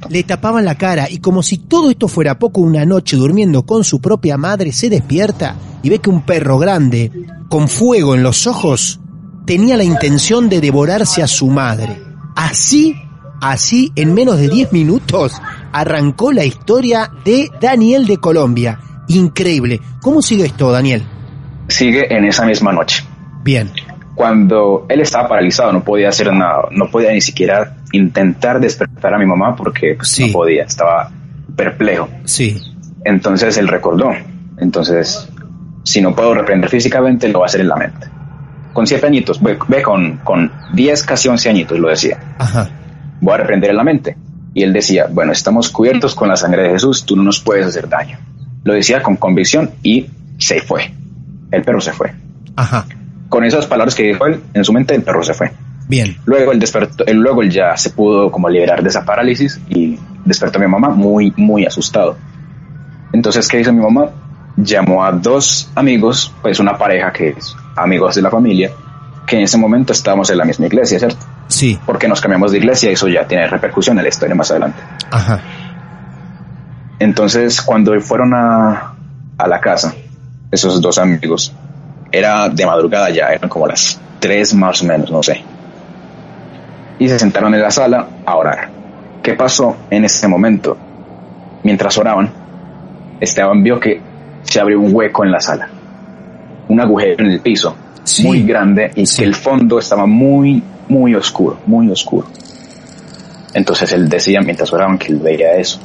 le 0.07 0.23
tapaban 0.23 0.63
la 0.63 0.75
cara 0.75 1.09
y 1.09 1.17
como 1.17 1.43
si 1.43 1.57
todo 1.57 1.89
esto 1.89 2.07
fuera 2.07 2.39
poco 2.39 2.61
una 2.61 2.85
noche 2.85 3.17
durmiendo 3.17 3.65
con 3.65 3.83
su 3.83 3.99
propia 3.99 4.37
madre 4.37 4.71
se 4.71 4.89
despierta 4.89 5.57
y 5.83 5.89
ve 5.89 5.99
que 5.99 6.09
un 6.09 6.21
perro 6.21 6.57
grande 6.57 7.11
con 7.49 7.67
fuego 7.67 8.15
en 8.15 8.23
los 8.23 8.47
ojos 8.47 9.01
tenía 9.45 9.75
la 9.75 9.83
intención 9.83 10.47
de 10.47 10.61
devorarse 10.61 11.21
a 11.21 11.27
su 11.27 11.47
madre. 11.47 12.01
Así, 12.37 12.95
así 13.41 13.91
en 13.97 14.13
menos 14.13 14.37
de 14.37 14.47
10 14.47 14.71
minutos 14.71 15.33
arrancó 15.73 16.31
la 16.31 16.45
historia 16.45 17.11
de 17.25 17.51
Daniel 17.59 18.07
de 18.07 18.15
Colombia. 18.19 18.79
Increíble. 19.09 19.81
¿Cómo 20.01 20.21
sigue 20.21 20.45
esto, 20.45 20.71
Daniel? 20.71 21.03
Sigue 21.67 22.07
en 22.15 22.23
esa 22.23 22.45
misma 22.45 22.71
noche. 22.71 23.03
Bien. 23.43 23.69
Cuando 24.19 24.85
él 24.89 24.99
estaba 24.99 25.29
paralizado, 25.29 25.71
no 25.71 25.81
podía 25.81 26.09
hacer 26.09 26.33
nada, 26.33 26.63
no 26.71 26.89
podía 26.91 27.13
ni 27.13 27.21
siquiera 27.21 27.77
intentar 27.93 28.59
despertar 28.59 29.13
a 29.13 29.17
mi 29.17 29.25
mamá 29.25 29.55
porque 29.55 29.93
pues, 29.95 30.09
Sí. 30.09 30.27
no 30.27 30.33
podía, 30.33 30.65
estaba 30.65 31.09
perplejo. 31.55 32.09
Sí. 32.25 32.61
Entonces 33.05 33.57
él 33.57 33.69
recordó. 33.69 34.11
Entonces, 34.57 35.29
si 35.85 36.01
no 36.01 36.13
puedo 36.13 36.33
reprender 36.33 36.69
físicamente, 36.69 37.29
lo 37.29 37.39
va 37.39 37.45
a 37.45 37.47
hacer 37.47 37.61
en 37.61 37.69
la 37.69 37.77
mente. 37.77 38.07
Con 38.73 38.85
siete 38.85 39.07
añitos, 39.07 39.41
ve, 39.41 39.57
ve 39.69 39.81
con, 39.81 40.17
con 40.17 40.51
10, 40.73 41.03
casi 41.03 41.29
11 41.29 41.49
añitos, 41.51 41.79
lo 41.79 41.87
decía. 41.87 42.19
Ajá. 42.39 42.67
Voy 43.21 43.35
a 43.35 43.37
reprender 43.37 43.69
en 43.69 43.77
la 43.77 43.85
mente. 43.85 44.17
Y 44.53 44.63
él 44.63 44.73
decía, 44.73 45.07
bueno, 45.09 45.31
estamos 45.31 45.69
cubiertos 45.69 46.13
con 46.13 46.27
la 46.27 46.35
sangre 46.35 46.63
de 46.63 46.71
Jesús, 46.71 47.05
tú 47.05 47.15
no 47.15 47.23
nos 47.23 47.39
puedes 47.39 47.65
hacer 47.67 47.87
daño. 47.87 48.17
Lo 48.65 48.73
decía 48.73 49.01
con 49.01 49.15
convicción 49.15 49.71
y 49.81 50.07
se 50.37 50.59
fue. 50.59 50.91
El 51.51 51.61
perro 51.61 51.79
se 51.79 51.93
fue. 51.93 52.11
Ajá. 52.57 52.85
Con 53.29 53.43
esas 53.43 53.67
palabras 53.67 53.95
que 53.95 54.03
dijo 54.03 54.25
él, 54.25 54.41
en 54.53 54.65
su 54.65 54.73
mente 54.73 54.95
el 54.95 55.03
perro 55.03 55.23
se 55.23 55.33
fue. 55.33 55.51
Bien. 55.87 56.17
Luego 56.25 56.51
él 56.51 56.59
despertó, 56.59 57.05
él, 57.05 57.17
luego 57.17 57.41
él 57.41 57.49
ya 57.49 57.75
se 57.77 57.91
pudo 57.91 58.31
como 58.31 58.49
liberar 58.49 58.83
de 58.83 58.89
esa 58.89 59.05
parálisis 59.05 59.59
y 59.69 59.97
despertó 60.25 60.59
a 60.59 60.61
mi 60.61 60.67
mamá 60.67 60.89
muy, 60.89 61.33
muy 61.35 61.65
asustado. 61.65 62.17
Entonces, 63.11 63.47
¿qué 63.47 63.59
hizo 63.59 63.73
mi 63.73 63.81
mamá? 63.81 64.11
Llamó 64.55 65.03
a 65.03 65.11
dos 65.11 65.71
amigos, 65.75 66.33
pues 66.41 66.59
una 66.59 66.77
pareja 66.77 67.11
que 67.11 67.29
es 67.29 67.55
amigos 67.75 68.15
de 68.15 68.21
la 68.21 68.29
familia, 68.29 68.71
que 69.25 69.37
en 69.37 69.43
ese 69.43 69.57
momento 69.57 69.93
estábamos 69.93 70.29
en 70.29 70.37
la 70.37 70.45
misma 70.45 70.67
iglesia, 70.67 70.99
¿cierto? 70.99 71.25
Sí. 71.47 71.79
Porque 71.85 72.07
nos 72.07 72.21
cambiamos 72.21 72.51
de 72.51 72.59
iglesia 72.59 72.91
y 72.91 72.93
eso 72.93 73.07
ya 73.07 73.25
tiene 73.27 73.47
repercusión 73.47 73.97
en 73.97 74.03
la 74.03 74.09
historia 74.09 74.35
más 74.35 74.51
adelante. 74.51 74.79
Ajá. 75.09 75.39
Entonces, 76.99 77.61
cuando 77.61 77.99
fueron 78.01 78.33
a, 78.33 78.93
a 79.37 79.47
la 79.47 79.59
casa, 79.59 79.95
esos 80.51 80.81
dos 80.81 80.97
amigos, 80.99 81.53
era 82.11 82.49
de 82.49 82.65
madrugada 82.65 83.09
ya, 83.09 83.27
eran 83.27 83.49
como 83.49 83.67
las 83.67 83.99
tres 84.19 84.53
más 84.53 84.81
o 84.81 84.85
menos, 84.85 85.11
no 85.11 85.21
sé. 85.23 85.43
Y 86.97 87.07
se 87.07 87.17
sentaron 87.19 87.53
en 87.53 87.61
la 87.61 87.71
sala 87.71 88.07
a 88.25 88.35
orar. 88.35 88.69
¿Qué 89.23 89.33
pasó 89.33 89.75
en 89.89 90.05
ese 90.05 90.27
momento? 90.27 90.77
Mientras 91.63 91.97
oraban, 91.97 92.29
Esteban 93.19 93.63
vio 93.63 93.79
que 93.79 94.01
se 94.43 94.59
abrió 94.59 94.79
un 94.79 94.93
hueco 94.93 95.23
en 95.23 95.31
la 95.31 95.39
sala, 95.41 95.69
un 96.67 96.79
agujero 96.79 97.23
en 97.23 97.31
el 97.31 97.39
piso, 97.41 97.75
Sí. 98.03 98.23
muy 98.25 98.43
grande, 98.43 98.91
y 98.95 99.05
Sí. 99.05 99.19
que 99.19 99.25
el 99.25 99.35
fondo 99.35 99.77
estaba 99.79 100.05
muy, 100.05 100.63
muy 100.87 101.13
oscuro, 101.15 101.59
muy 101.67 101.89
oscuro. 101.91 102.27
Entonces 103.53 103.91
él 103.93 104.09
decía 104.09 104.39
mientras 104.41 104.71
oraban 104.73 104.97
que 104.97 105.11
él 105.11 105.19
veía 105.19 105.53
eso. 105.55 105.79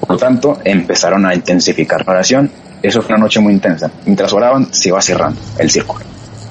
Por 0.00 0.10
lo 0.10 0.16
tanto, 0.16 0.58
empezaron 0.64 1.24
a 1.26 1.34
intensificar 1.34 2.04
la 2.06 2.12
oración. 2.12 2.50
Eso 2.84 3.00
fue 3.00 3.14
una 3.14 3.24
noche 3.24 3.40
muy 3.40 3.54
intensa. 3.54 3.90
Mientras 4.04 4.30
oraban, 4.34 4.68
se 4.72 4.90
iba 4.90 5.00
cerrando 5.00 5.40
el 5.58 5.70
círculo, 5.70 6.04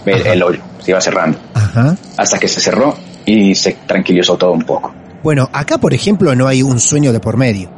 el, 0.05 0.25
el 0.25 0.41
hoyo, 0.43 0.61
se 0.79 0.89
iba 0.89 0.99
cerrando, 0.99 1.37
Ajá. 1.53 1.95
hasta 2.17 2.39
que 2.39 2.47
se 2.47 2.59
cerró 2.59 2.97
y 3.23 3.53
se 3.53 3.77
tranquilizó 3.85 4.35
todo 4.35 4.51
un 4.51 4.63
poco. 4.63 4.93
Bueno, 5.21 5.47
acá, 5.53 5.77
por 5.77 5.93
ejemplo, 5.93 6.33
no 6.35 6.47
hay 6.47 6.63
un 6.63 6.79
sueño 6.79 7.13
de 7.13 7.19
por 7.19 7.37
medio. 7.37 7.69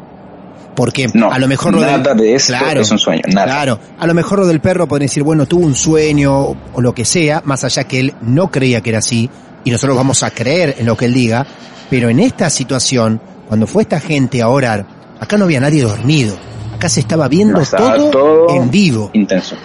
Porque 0.74 1.08
No, 1.14 1.32
a 1.32 1.38
lo 1.38 1.48
mejor 1.50 1.74
lo 1.74 1.82
nada 1.82 2.14
del... 2.14 2.18
de 2.18 2.36
esto 2.36 2.56
es 2.56 2.92
un 2.92 2.98
sueño, 2.98 3.24
nada. 3.28 3.46
Claro, 3.46 3.80
a 4.00 4.08
lo 4.08 4.14
mejor 4.14 4.40
lo 4.40 4.48
del 4.48 4.62
perro 4.62 4.88
pueden 4.88 5.06
decir, 5.08 5.24
bueno, 5.24 5.46
tuvo 5.46 5.66
un 5.66 5.76
sueño 5.76 6.38
o, 6.38 6.58
o 6.74 6.82
lo 6.82 6.94
que 6.94 7.04
sea, 7.06 7.42
más 7.44 7.66
allá 7.66 7.84
que 7.84 8.00
él 8.00 8.14
no 8.22 8.50
creía 8.52 8.80
que 8.82 8.90
era 8.90 9.00
así, 9.00 9.30
y 9.66 9.72
nosotros 9.72 9.98
vamos 9.98 10.24
a 10.24 10.32
creer 10.32 10.76
en 10.80 10.86
lo 10.86 10.96
que 10.96 11.06
él 11.06 11.14
diga, 11.14 11.46
pero 11.90 12.08
en 12.10 12.20
esta 12.20 12.50
situación, 12.50 13.22
cuando 13.48 13.68
fue 13.68 13.84
esta 13.84 14.00
gente 14.00 14.42
a 14.42 14.48
orar, 14.48 14.86
acá 15.20 15.38
no 15.38 15.44
había 15.46 15.60
nadie 15.60 15.84
dormido, 15.84 16.38
acá 16.86 16.90
se 16.90 17.00
estaba 17.00 17.28
viendo 17.28 17.60
estaba 17.62 17.96
todo, 17.96 18.10
todo 18.12 18.50
en 18.56 18.70
vivo, 18.70 19.10
Intenso, 19.14 19.56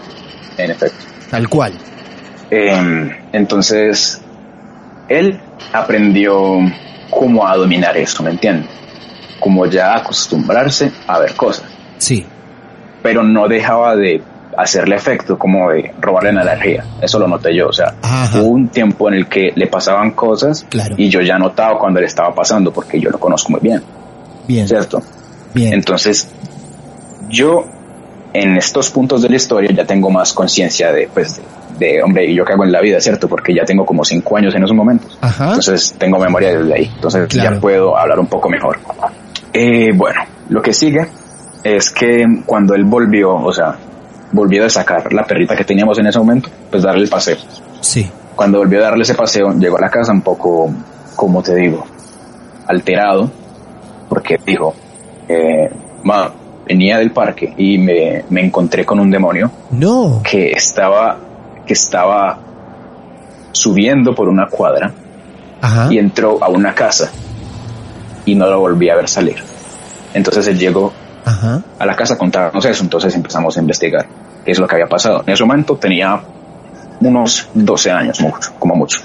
en 0.57 0.71
efecto. 0.71 1.05
tal 1.31 1.49
cual. 1.51 1.73
Eh, 2.51 3.11
entonces, 3.33 4.21
él 5.09 5.39
aprendió 5.73 6.35
cómo 7.11 7.47
a 7.47 7.57
dominar 7.57 7.97
eso, 7.99 8.23
¿me 8.23 8.31
entiendes? 8.31 8.71
Como 9.39 9.67
ya 9.67 9.97
acostumbrarse 9.97 10.91
a 11.07 11.19
ver 11.19 11.35
cosas, 11.37 11.67
Sí, 11.99 12.25
pero 13.03 13.23
no 13.23 13.47
dejaba 13.49 13.95
de 13.97 14.23
hacerle 14.57 14.97
efecto, 14.97 15.39
como 15.39 15.71
de 15.71 15.93
robarle 16.01 16.33
la 16.33 16.43
energía. 16.43 16.85
Eso 17.03 17.19
lo 17.19 17.29
noté 17.29 17.55
yo, 17.55 17.69
o 17.69 17.73
sea, 17.73 17.95
Ajá. 18.03 18.41
hubo 18.41 18.49
un 18.49 18.69
tiempo 18.69 19.09
en 19.09 19.15
el 19.15 19.27
que 19.29 19.53
le 19.55 19.67
pasaban 19.67 20.13
cosas 20.13 20.65
Claro. 20.71 20.95
y 20.99 21.09
yo 21.11 21.21
ya 21.21 21.39
notaba 21.39 21.79
cuando 21.79 22.01
le 22.01 22.07
estaba 22.07 22.35
pasando, 22.35 22.73
porque 22.73 22.99
yo 22.99 23.11
lo 23.11 23.19
conozco 23.21 23.51
muy 23.53 23.61
bien, 23.61 23.83
bien, 24.49 24.67
¿cierto? 24.67 25.03
bien. 25.55 25.75
Entonces, 25.75 26.29
yo 27.31 27.65
en 28.33 28.57
estos 28.57 28.91
puntos 28.91 29.23
de 29.23 29.29
la 29.29 29.37
historia 29.37 29.71
ya 29.75 29.85
tengo 29.85 30.11
más 30.11 30.33
conciencia 30.33 30.93
de, 30.93 31.09
pues, 31.13 31.41
de, 31.79 31.87
de, 31.87 32.03
hombre, 32.03 32.27
¿y 32.27 32.35
yo 32.35 32.45
hago 32.47 32.65
en 32.65 32.73
la 32.73 32.81
vida, 32.81 33.01
¿cierto? 33.01 33.29
Porque 33.29 33.55
ya 33.55 33.65
tengo 33.65 33.85
como 33.87 34.05
cinco 34.05 34.37
años 34.37 34.55
en 34.55 34.63
esos 34.63 34.77
momentos. 34.77 35.19
Ajá. 35.21 35.47
Entonces, 35.49 35.95
tengo 35.99 36.19
memoria 36.19 36.57
desde 36.59 36.75
ahí. 36.75 36.91
Entonces, 36.95 37.27
Claro. 37.29 37.55
ya 37.57 37.61
puedo 37.61 37.97
hablar 37.97 38.21
un 38.21 38.27
poco 38.27 38.49
mejor. 38.49 38.79
Eh, 39.53 39.91
bueno, 39.95 40.21
lo 40.49 40.63
que 40.63 40.73
sigue 40.73 41.07
es 41.65 41.91
que 41.91 42.25
cuando 42.47 42.75
él 42.75 42.85
volvió, 42.85 43.35
o 43.35 43.53
sea, 43.53 43.77
volvió 44.33 44.63
de 44.63 44.71
sacar 44.71 45.13
la 45.13 45.25
perrita 45.25 45.57
que 45.57 45.65
teníamos 45.65 45.99
en 45.99 46.07
ese 46.07 46.19
momento, 46.19 46.49
pues 46.71 46.83
darle 46.83 47.03
el 47.05 47.09
paseo. 47.11 47.37
Sí, 47.81 48.09
Cuando 48.37 48.59
volvió 48.59 48.79
a 48.79 48.83
darle 48.83 49.03
ese 49.03 49.15
paseo, 49.15 49.53
llegó 49.59 49.77
a 49.77 49.81
la 49.81 49.91
casa 49.91 50.13
un 50.13 50.23
poco, 50.23 50.71
como 51.17 51.43
te 51.43 51.55
digo, 51.57 51.85
alterado, 52.67 53.31
porque 54.09 54.39
dijo, 54.47 54.75
eh, 55.29 55.69
ma, 56.05 56.31
venía 56.71 56.99
del 56.99 57.11
parque 57.11 57.53
y 57.57 57.79
me, 57.79 58.25
me 58.31 58.43
encontré 58.43 58.85
con 58.85 59.01
un 59.01 59.11
demonio 59.11 59.51
no, 59.73 60.21
que 60.23 60.53
estaba, 60.53 61.19
que 61.67 61.73
estaba 61.73 62.39
subiendo 63.51 64.15
por 64.15 64.29
una 64.29 64.47
cuadra 64.47 64.93
ajá, 65.61 65.93
y 65.93 65.99
entró 65.99 66.39
a 66.41 66.49
una 66.49 66.73
casa 66.73 67.11
y 68.25 68.37
no 68.37 68.49
lo 68.49 68.61
volví 68.61 68.89
a 68.89 68.95
ver 68.95 69.09
salir. 69.09 69.43
Entonces 70.15 70.47
él 70.47 70.61
llegó 70.61 70.93
ajá, 71.25 71.61
a 71.77 71.87
la 71.87 71.97
casa 71.97 72.17
contarnos 72.17 72.65
eso, 72.65 72.85
entonces 72.85 73.17
empezamos 73.17 73.57
a 73.57 73.61
investigar 73.61 74.07
qué 74.45 74.53
es 74.53 74.61
lo 74.61 74.69
que 74.69 74.77
había 74.77 74.87
pasado. 74.87 75.25
En 75.27 75.33
ese 75.33 75.45
momento 75.45 75.75
tenía 75.75 76.21
unos 77.01 77.49
12 77.53 77.91
años, 77.91 78.21
mucho, 78.21 78.53
como 78.61 78.77
mucho. 78.77 79.01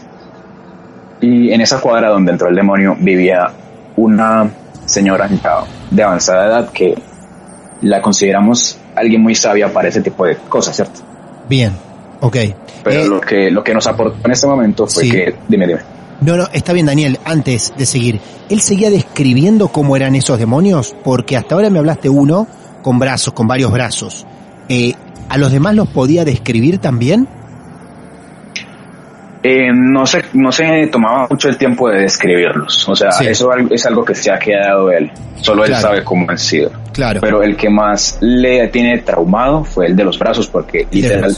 Y 1.20 1.52
en 1.52 1.62
esa 1.62 1.82
cuadra 1.82 2.10
donde 2.10 2.32
entró 2.32 2.48
el 2.48 2.56
demonio 2.56 2.96
vivía 3.00 3.50
una 3.96 4.52
señora 4.86 5.28
de 5.90 6.04
avanzada 6.04 6.46
edad 6.46 6.70
que 6.72 6.94
la 7.86 8.02
consideramos 8.02 8.78
alguien 8.96 9.22
muy 9.22 9.36
sabia 9.36 9.72
para 9.72 9.88
ese 9.90 10.02
tipo 10.02 10.26
de 10.26 10.38
cosas, 10.50 10.76
¿cierto? 10.76 11.02
bien, 11.48 11.74
ok. 12.22 12.38
Pero 12.84 13.02
Eh, 13.02 13.08
lo 13.08 13.22
que 13.22 13.52
lo 13.52 13.64
que 13.64 13.74
nos 13.74 13.86
aportó 13.88 14.18
en 14.26 14.32
este 14.32 14.48
momento 14.48 14.88
fue 14.88 15.04
Sí. 15.04 15.12
que, 15.12 15.36
dime, 15.48 15.68
dime. 15.68 15.80
No, 16.22 16.38
no, 16.38 16.48
está 16.54 16.72
bien, 16.74 16.86
Daniel. 16.86 17.20
Antes 17.26 17.74
de 17.78 17.86
seguir, 17.86 18.20
¿él 18.50 18.62
seguía 18.62 18.90
describiendo 18.90 19.68
cómo 19.68 19.96
eran 19.96 20.16
esos 20.16 20.40
demonios? 20.40 20.96
Porque 21.04 21.36
hasta 21.38 21.56
ahora 21.56 21.70
me 21.70 21.80
hablaste 21.80 22.10
uno 22.10 22.48
con 22.82 23.00
brazos, 23.00 23.34
con 23.34 23.48
varios 23.48 23.72
brazos. 23.72 24.26
Eh, 24.70 24.94
¿A 25.30 25.38
los 25.38 25.52
demás 25.52 25.76
los 25.76 25.88
podía 25.90 26.24
describir 26.26 26.78
también? 26.80 27.28
Eh, 29.48 29.70
no 29.72 30.08
se, 30.08 30.24
no 30.34 30.52
se 30.52 30.88
tomaba 30.88 31.28
mucho 31.30 31.50
el 31.50 31.58
tiempo 31.58 31.88
de 31.90 32.00
describirlos. 32.02 32.90
O 32.90 32.96
sea, 32.96 33.12
Sí. 33.12 33.28
eso 33.28 33.50
es 33.70 33.86
algo 33.86 34.04
que 34.04 34.16
se 34.16 34.32
ha 34.32 34.40
quedado 34.40 34.90
él. 34.92 35.12
Solo 35.42 35.66
él 35.66 35.76
sabe 35.76 36.04
cómo 36.04 36.26
han 36.30 36.38
sido. 36.40 36.72
Claro. 36.94 37.20
Pero 37.22 37.44
el 37.44 37.56
que 37.56 37.70
más 37.70 38.18
le 38.22 38.68
tiene 38.70 38.98
traumado 39.00 39.64
fue 39.64 39.86
el 39.88 39.96
de 39.96 40.04
los 40.04 40.18
brazos, 40.18 40.48
porque 40.48 40.88
literal 40.90 41.36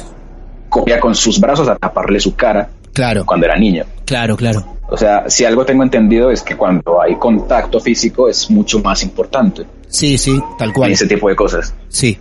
copia 0.69 0.99
con 1.01 1.15
sus 1.15 1.39
brazos 1.39 1.67
a 1.67 1.75
taparle 1.75 2.19
su 2.19 2.35
cara 2.35 2.69
Claro, 2.93 3.25
cuando 3.25 3.45
era 3.45 3.57
niño. 3.57 3.83
claro, 4.05 4.35
claro. 4.37 4.63
O 4.89 4.95
sea, 4.95 5.29
si 5.29 5.43
algo 5.43 5.65
tengo 5.65 5.83
entendido 5.83 6.31
es 6.31 6.41
que 6.41 6.55
cuando 6.55 7.01
hay 7.01 7.15
contacto 7.15 7.79
físico 7.81 8.29
es 8.29 8.49
mucho 8.49 8.79
más 8.79 9.03
importante 9.03 9.65
Sí, 9.89 10.17
sí, 10.17 10.41
tal 10.57 10.69
en 10.69 10.73
cual. 10.73 10.91
ese 10.93 11.07
tipo 11.07 11.27
de 11.29 11.35
cosas, 11.35 11.73
Sí, 11.89 12.17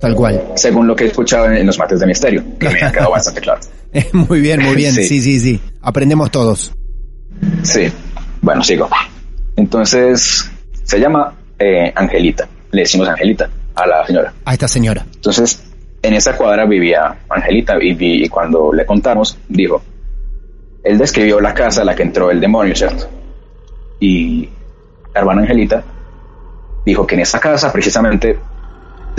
tal 0.00 0.14
cual. 0.14 0.52
según 0.54 0.86
lo 0.86 0.94
que 0.94 1.04
he 1.04 1.06
escuchado 1.08 1.50
en, 1.50 1.66
los 1.66 1.78
mates 1.78 2.00
de 2.00 2.06
misterio, 2.06 2.42
que 2.58 2.68
me 2.68 2.82
ha 2.82 2.92
quedado 2.92 3.10
bastante 3.10 3.40
claro. 3.40 3.60
muy 4.12 4.40
bien, 4.40 4.62
muy 4.62 4.74
bien. 4.74 4.92
Sí. 4.92 5.04
Sí, 5.04 5.20
sí, 5.20 5.40
sí. 5.40 5.60
Aprendemos 5.82 6.30
todos. 6.30 6.72
Sí, 7.62 7.90
bueno, 8.40 8.62
sigo. 8.62 8.88
Entonces, 9.56 10.50
se 10.82 11.00
llama 11.00 11.34
eh, 11.58 11.92
Angelita, 11.94 12.48
le 12.70 12.82
decimos 12.82 13.08
Angelita 13.08 13.48
a 13.74 13.86
la 13.86 14.06
señora. 14.06 14.32
A 14.44 14.52
esta 14.52 14.68
señora. 14.68 15.06
Entonces, 15.14 15.64
en 16.02 16.14
esa 16.14 16.36
cuadra 16.36 16.64
vivía 16.66 17.18
Angelita 17.28 17.76
y, 17.80 17.96
y 17.98 18.28
cuando 18.28 18.72
le 18.72 18.86
contamos, 18.86 19.36
dijo, 19.48 19.82
él 20.84 20.98
describió 20.98 21.40
la 21.40 21.54
casa 21.54 21.82
a 21.82 21.84
la 21.84 21.94
que 21.94 22.02
entró 22.02 22.30
el 22.30 22.40
demonio, 22.40 22.74
¿cierto? 22.74 23.08
Y 24.00 24.48
la 25.14 25.20
hermana 25.20 25.42
Angelita 25.42 25.82
dijo 26.84 27.06
que 27.06 27.14
en 27.14 27.22
esa 27.22 27.40
casa 27.40 27.72
precisamente 27.72 28.38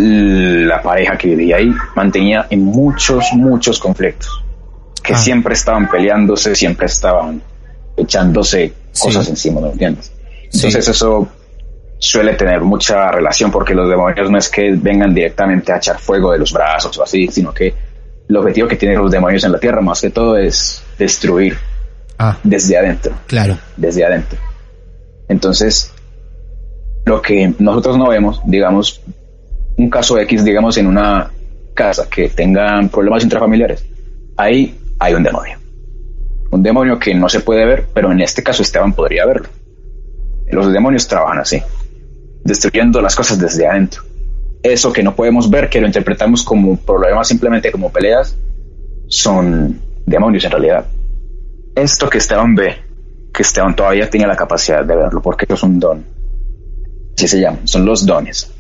la 0.02 0.82
pareja 0.82 1.18
que 1.18 1.30
vivía 1.30 1.58
ahí 1.58 1.72
mantenía 1.96 2.48
en 2.50 2.64
muchos, 2.64 3.26
muchos 3.34 3.80
conflictos, 3.80 4.44
que 5.04 5.14
Ah. 5.14 5.18
siempre 5.18 5.54
estaban 5.54 5.90
peleándose, 5.90 6.56
siempre 6.56 6.86
estaban 6.88 7.42
echándose 7.98 8.74
Sí. 8.92 9.04
cosas 9.04 9.28
encima, 9.30 9.62
¿me 9.62 9.72
entiendes? 9.72 10.12
Sí. 10.50 10.68
Entonces 10.68 10.88
eso 10.88 11.28
suele 12.00 12.34
tener 12.36 12.62
mucha 12.62 13.12
relación 13.12 13.52
porque 13.52 13.76
los 13.76 13.90
demonios 13.90 14.32
no 14.32 14.38
es 14.38 14.48
que 14.50 14.72
vengan 14.74 15.14
directamente 15.14 15.74
a 15.74 15.78
echar 15.78 16.00
fuego 16.00 16.32
de 16.32 16.40
los 16.40 16.54
brazos 16.54 16.98
o 16.98 17.04
así, 17.04 17.28
sino 17.28 17.54
que 17.54 17.74
el 18.30 18.38
objetivo 18.38 18.68
que 18.68 18.78
tienen 18.78 18.98
los 19.00 19.12
demonios 19.12 19.44
en 19.44 19.52
la 19.52 19.60
tierra 19.60 19.82
más 19.82 20.00
que 20.02 20.10
todo 20.12 20.38
es 20.38 20.82
destruir 20.98 21.58
Ah, 22.18 22.38
desde 22.44 22.78
adentro, 22.78 23.14
claro. 23.28 23.58
desde 23.78 24.06
adentro. 24.06 24.38
Entonces, 25.28 25.94
lo 27.06 27.22
que 27.22 27.54
nosotros 27.60 27.98
no 27.98 28.10
vemos, 28.10 28.42
digamos, 28.46 29.02
un 29.80 29.90
caso 29.90 30.20
X, 30.20 30.44
digamos, 30.44 30.78
en 30.78 30.88
una 30.88 31.32
casa 31.74 32.10
que 32.10 32.28
tengan 32.28 32.90
problemas 32.90 33.24
intrafamiliares, 33.24 33.86
ahí 34.36 34.78
hay 35.00 35.14
un 35.14 35.24
demonio. 35.24 35.58
Un 36.52 36.62
demonio 36.62 37.00
que 37.00 37.16
no 37.16 37.30
se 37.30 37.40
puede 37.40 37.66
ver, 37.66 37.88
pero 37.94 38.12
en 38.12 38.20
este 38.20 38.44
caso 38.44 38.62
Esteban 38.62 38.92
podría 38.92 39.26
verlo. 39.26 39.48
Los 40.52 40.74
demonios 40.74 41.08
trabajan 41.08 41.40
así, 41.40 41.62
destruyendo 42.44 43.02
las 43.02 43.16
cosas 43.16 43.40
desde 43.40 43.68
adentro. 43.68 44.04
Eso 44.62 44.92
que 44.92 45.02
no 45.02 45.16
podemos 45.16 45.50
ver, 45.50 45.70
que 45.70 45.80
lo 45.80 45.88
interpretamos 45.88 46.44
como 46.44 46.76
problemas 46.76 47.30
simplemente 47.30 47.72
como 47.72 47.90
peleas, 47.90 48.36
son 49.08 49.80
demonios 50.06 50.44
en 50.44 50.52
realidad. 50.52 50.88
Esto 51.74 52.10
que 52.10 52.18
Esteban 52.18 52.54
ve, 52.54 52.76
que 53.34 53.44
Esteban 53.44 53.78
todavía 53.78 54.10
tiene 54.10 54.28
la 54.28 54.36
capacidad 54.36 54.84
de 54.84 54.96
verlo, 54.96 55.22
porque 55.22 55.46
eso 55.46 55.54
es 55.54 55.64
un 55.64 55.80
don. 55.80 56.04
Así 57.16 57.30
se 57.30 57.40
llama, 57.40 57.60
son 57.64 57.86
los 57.86 58.06
dones. 58.06 58.59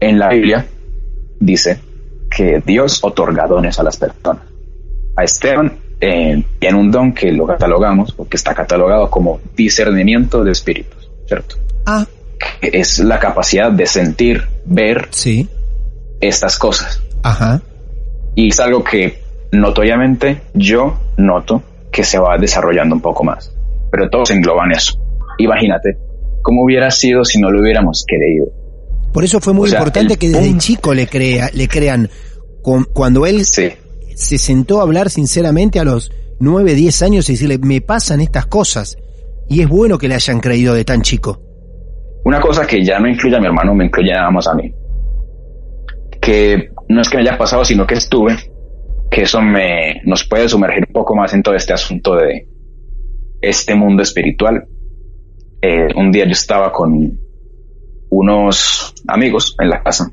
En 0.00 0.18
la 0.18 0.30
Biblia 0.30 0.66
dice 1.38 1.78
que 2.30 2.62
Dios 2.64 3.00
otorga 3.02 3.46
dones 3.46 3.78
a 3.78 3.82
las 3.82 3.96
personas. 3.96 4.42
A 5.16 5.24
Esteban 5.24 5.78
eh, 6.00 6.42
tiene 6.58 6.78
un 6.78 6.90
don 6.90 7.12
que 7.12 7.30
lo 7.32 7.46
catalogamos, 7.46 8.12
porque 8.12 8.36
está 8.36 8.54
catalogado 8.54 9.10
como 9.10 9.40
discernimiento 9.54 10.42
de 10.42 10.52
espíritus, 10.52 11.10
¿cierto? 11.26 11.56
Ah, 11.84 12.06
Que 12.60 12.70
es 12.72 12.98
la 13.00 13.18
capacidad 13.18 13.70
de 13.70 13.86
sentir, 13.86 14.44
ver 14.64 15.08
sí. 15.10 15.48
estas 16.20 16.58
cosas. 16.58 17.02
Ajá. 17.22 17.60
Y 18.34 18.48
es 18.48 18.60
algo 18.60 18.82
que 18.82 19.22
notoriamente 19.52 20.40
yo 20.54 20.98
noto 21.18 21.62
que 21.90 22.04
se 22.04 22.18
va 22.18 22.38
desarrollando 22.38 22.94
un 22.94 23.02
poco 23.02 23.24
más. 23.24 23.52
Pero 23.90 24.08
todos 24.08 24.30
engloban 24.30 24.72
eso. 24.72 24.98
Imagínate 25.38 25.98
cómo 26.42 26.64
hubiera 26.64 26.90
sido 26.90 27.24
si 27.24 27.38
no 27.38 27.50
lo 27.50 27.60
hubiéramos 27.60 28.04
creído. 28.06 28.46
Por 29.12 29.24
eso 29.24 29.40
fue 29.40 29.52
muy 29.52 29.66
O 29.66 29.70
sea, 29.70 29.78
importante 29.78 30.16
que 30.16 30.28
desde 30.28 30.56
chico 30.58 30.94
le 30.94 31.06
crea, 31.06 31.50
le 31.52 31.68
crean. 31.68 32.08
Cuando 32.92 33.26
él 33.26 33.44
Sí, 33.44 33.70
se 34.14 34.38
sentó 34.38 34.80
a 34.80 34.82
hablar 34.82 35.10
sinceramente 35.10 35.80
a 35.80 35.84
los 35.84 36.12
9, 36.40 36.74
10 36.74 37.02
años 37.02 37.28
y 37.28 37.32
decirle, 37.32 37.58
me 37.58 37.80
pasan 37.80 38.20
estas 38.20 38.46
cosas. 38.46 38.96
Y 39.48 39.62
es 39.62 39.68
bueno 39.68 39.98
que 39.98 40.08
le 40.08 40.14
hayan 40.14 40.40
creído 40.40 40.74
de 40.74 40.84
tan 40.84 41.02
chico. 41.02 41.40
Una 42.24 42.40
cosa 42.40 42.66
que 42.66 42.84
ya 42.84 43.00
no 43.00 43.08
incluye 43.08 43.36
a 43.36 43.40
mi 43.40 43.46
hermano, 43.46 43.74
me 43.74 43.86
incluye 43.86 44.12
nada 44.12 44.30
más 44.30 44.46
a 44.46 44.54
mí. 44.54 44.72
Que 46.20 46.70
no 46.88 47.00
es 47.00 47.08
que 47.08 47.16
me 47.16 47.22
haya 47.22 47.38
pasado, 47.38 47.64
sino 47.64 47.86
que 47.86 47.94
estuve, 47.94 48.36
que 49.10 49.22
eso 49.22 49.40
me 49.40 50.02
nos 50.04 50.24
puede 50.24 50.48
sumergir 50.48 50.84
un 50.86 50.92
poco 50.92 51.16
más 51.16 51.32
en 51.34 51.42
todo 51.42 51.54
este 51.54 51.72
asunto 51.72 52.14
de 52.14 52.46
este 53.40 53.74
mundo 53.74 54.02
espiritual. 54.02 54.64
Eh, 55.62 55.88
un 55.96 56.12
día 56.12 56.26
yo 56.26 56.32
estaba 56.32 56.72
con 56.72 57.18
unos 58.10 58.94
amigos 59.08 59.56
en 59.58 59.70
la 59.70 59.82
casa 59.82 60.10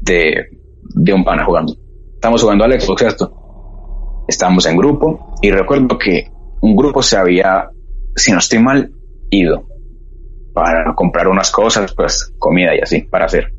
de, 0.00 0.48
de 0.82 1.12
un 1.12 1.24
pana 1.24 1.44
jugando. 1.44 1.74
Estamos 2.14 2.42
jugando 2.42 2.64
al 2.64 2.80
Xbox, 2.80 3.00
¿cierto? 3.00 4.24
Estábamos 4.28 4.66
en 4.66 4.76
grupo 4.76 5.34
y 5.42 5.50
recuerdo 5.50 5.98
que 5.98 6.30
un 6.60 6.76
grupo 6.76 7.02
se 7.02 7.16
había, 7.16 7.70
si 8.14 8.32
no 8.32 8.38
estoy 8.38 8.60
mal, 8.60 8.92
ido 9.30 9.66
para 10.52 10.94
comprar 10.94 11.28
unas 11.28 11.50
cosas, 11.50 11.94
pues 11.94 12.32
comida 12.38 12.74
y 12.74 12.80
así, 12.80 13.02
para 13.02 13.26
hacer. 13.26 13.52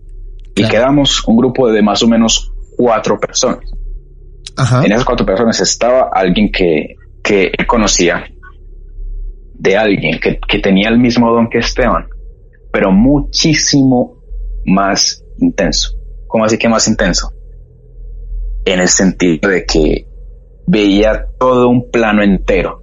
Y 0.56 0.68
quedamos 0.68 1.26
un 1.28 1.38
grupo 1.38 1.72
de 1.72 1.82
más 1.82 2.04
o 2.04 2.08
menos 2.08 2.54
cuatro 2.78 3.20
personas. 3.20 3.60
Ajá. 4.58 4.84
En 4.84 4.92
esas 4.92 5.06
cuatro 5.06 5.26
personas 5.26 5.60
estaba 5.62 6.10
alguien 6.14 6.52
que, 6.52 6.96
que 7.24 7.52
conocía 7.66 8.26
de 9.54 9.78
alguien 9.78 10.20
que, 10.20 10.40
que 10.40 10.60
tenía 10.60 10.90
el 10.90 10.98
mismo 10.98 11.32
don 11.32 11.50
que 11.50 11.60
Esteban, 11.60 12.08
pero 12.72 12.92
muchísimo 12.92 14.22
más 14.66 15.24
intenso. 15.40 15.98
¿Cómo 16.28 16.46
así 16.46 16.58
que 16.58 16.70
más 16.70 16.88
intenso? 16.88 17.34
En 18.66 18.80
el 18.80 18.88
sentido 18.88 19.50
de 19.50 19.66
que 19.66 20.08
veía 20.68 21.26
todo 21.38 21.68
un 21.68 21.90
plano 21.92 22.24
entero, 22.24 22.82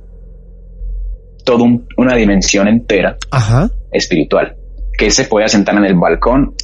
toda 1.44 1.64
una 1.96 2.14
dimensión 2.14 2.68
entera 2.68 3.16
Ajá. 3.30 3.70
espiritual, 3.90 4.56
que 4.98 5.10
se 5.10 5.24
podía 5.24 5.48
sentar 5.48 5.76
en 5.76 5.84
el 5.84 5.94
balcón, 5.94 6.54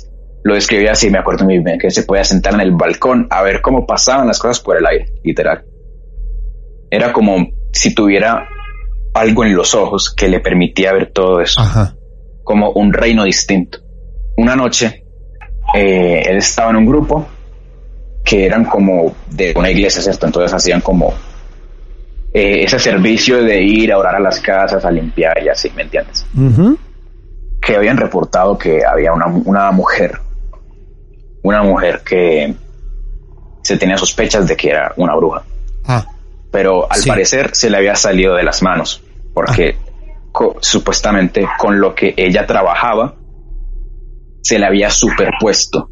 lo 0.43 0.55
describía 0.55 0.93
así, 0.93 1.09
me 1.11 1.19
acuerdo 1.19 1.45
muy 1.45 1.61
bien, 1.61 1.79
que 1.79 1.91
se 1.91 2.03
podía 2.03 2.25
sentar 2.25 2.53
en 2.55 2.61
el 2.61 2.73
balcón 2.73 3.27
a 3.31 3.43
ver 3.43 3.63
cómo 3.63 3.87
pasaban 3.87 4.27
las 4.27 4.39
cosas 4.39 4.61
por 4.61 4.77
el 4.77 4.85
aire, 4.87 5.07
literal. 5.23 5.65
Era 6.91 7.13
como 7.15 7.49
si 7.73 7.95
tuviera 7.95 8.47
algo 9.15 9.45
en 9.45 9.57
los 9.57 9.75
ojos 9.75 10.13
que 10.15 10.29
le 10.29 10.41
permitía 10.41 10.93
ver 10.93 11.13
todo 11.13 11.41
eso, 11.41 11.61
Ajá. 11.61 11.97
Como 12.45 12.71
un 12.71 12.93
reino 12.93 13.25
distinto. 13.25 13.79
Una 14.37 14.55
noche, 14.55 15.05
eh, 15.75 16.23
él 16.27 16.37
estaba 16.37 16.71
en 16.71 16.77
un 16.77 16.87
grupo 16.87 17.27
que 18.25 18.47
eran 18.47 18.65
como 18.65 19.15
de 19.31 19.53
una 19.57 19.71
iglesia, 19.71 20.01
¿cierto? 20.03 20.27
Entonces 20.27 20.53
hacían 20.55 20.81
como 20.81 21.13
eh, 22.33 22.65
ese 22.65 22.79
servicio 22.79 23.43
de 23.43 23.63
ir 23.63 23.93
a 23.93 23.99
orar 23.99 24.17
a 24.17 24.21
las 24.21 24.41
casas, 24.41 24.85
a 24.85 24.91
limpiar 24.91 25.43
y 25.43 25.49
así, 25.49 25.71
¿me 25.75 25.83
entiendes? 25.83 26.27
Que 27.61 27.77
habían 27.77 27.97
reportado 27.97 28.59
que 28.59 28.85
había 28.85 29.13
una, 29.13 29.27
una 29.27 29.71
mujer, 29.73 30.19
una 31.43 31.63
mujer 31.63 32.03
que 32.05 32.55
se 33.63 33.77
tenía 33.79 33.97
sospechas 33.97 34.47
de 34.49 34.57
que 34.57 34.71
era 34.71 34.93
una 34.97 35.15
bruja, 35.15 35.43
Ah, 35.87 36.05
pero 36.51 36.91
al 36.91 37.01
Sí. 37.01 37.09
parecer 37.09 37.51
se 37.55 37.69
le 37.71 37.77
había 37.77 37.95
salido 37.95 38.35
de 38.35 38.43
las 38.43 38.63
manos, 38.63 39.03
porque 39.35 39.77
co- 40.35 40.57
supuestamente 40.61 41.47
con 41.59 41.79
lo 41.81 41.95
que 41.95 42.13
ella 42.17 42.45
trabajaba 42.45 43.15
se 44.43 44.59
le 44.59 44.67
había 44.67 44.91
superpuesto 44.91 45.89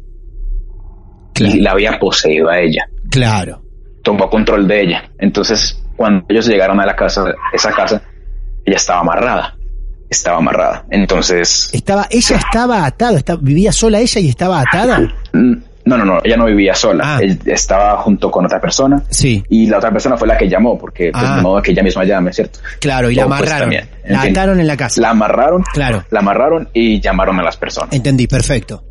claro. 1.33 1.55
y 1.55 1.61
la 1.61 1.71
había 1.71 1.97
poseído 1.97 2.49
a 2.49 2.59
ella, 2.59 2.83
Claro. 3.09 3.61
tomó 4.03 4.29
control 4.29 4.67
de 4.67 4.81
ella. 4.81 5.09
Entonces, 5.17 5.81
cuando 5.95 6.25
ellos 6.27 6.45
llegaron 6.45 6.79
a 6.81 6.85
la 6.85 6.95
casa, 6.95 7.23
esa 7.53 7.71
casa, 7.71 8.01
ella 8.65 8.75
estaba 8.75 8.99
amarrada, 8.99 9.55
estaba 10.09 10.37
amarrada. 10.39 10.85
Entonces, 10.91 11.69
Estaba, 11.73 12.05
ella 12.11 12.35
estaba 12.35 12.85
atada, 12.85 13.17
estaba- 13.19 13.39
vivía 13.41 13.71
sola 13.71 13.99
ella 14.01 14.19
y 14.19 14.27
estaba 14.29 14.59
atada. 14.59 15.15
No, 15.85 15.97
no, 15.97 16.05
no, 16.05 16.19
ella 16.23 16.37
no 16.37 16.45
vivía 16.45 16.73
sola. 16.75 17.17
Ah. 17.17 17.19
Él 17.21 17.39
estaba 17.45 17.97
junto 18.01 18.31
con 18.31 18.45
otra 18.45 18.59
persona 18.61 19.03
Sí, 19.09 19.43
y 19.49 19.67
la 19.67 19.77
otra 19.79 19.91
persona 19.91 20.15
fue 20.17 20.27
la 20.27 20.37
que 20.37 20.47
llamó, 20.47 20.77
porque 20.77 21.11
pues, 21.11 21.23
Ah. 21.25 21.35
de 21.37 21.41
modo 21.41 21.61
que 21.61 21.71
ella 21.71 21.83
misma 21.83 22.05
llame, 22.05 22.31
¿cierto? 22.31 22.59
claro, 22.79 23.09
y 23.09 23.15
la 23.15 23.25
O, 23.25 23.27
pues, 23.27 23.39
amarraron. 23.41 23.61
también, 23.69 23.89
la 24.07 24.21
ataron 24.21 24.59
en 24.59 24.67
la 24.67 24.77
casa. 24.77 25.01
La 25.01 25.09
amarraron, 25.09 25.63
Claro, 25.73 26.03
la 26.09 26.19
amarraron 26.19 26.69
y 26.73 27.01
llamaron 27.01 27.39
a 27.39 27.43
las 27.43 27.57
personas 27.57 27.93
entendí, 27.93 28.27
perfecto. 28.27 28.83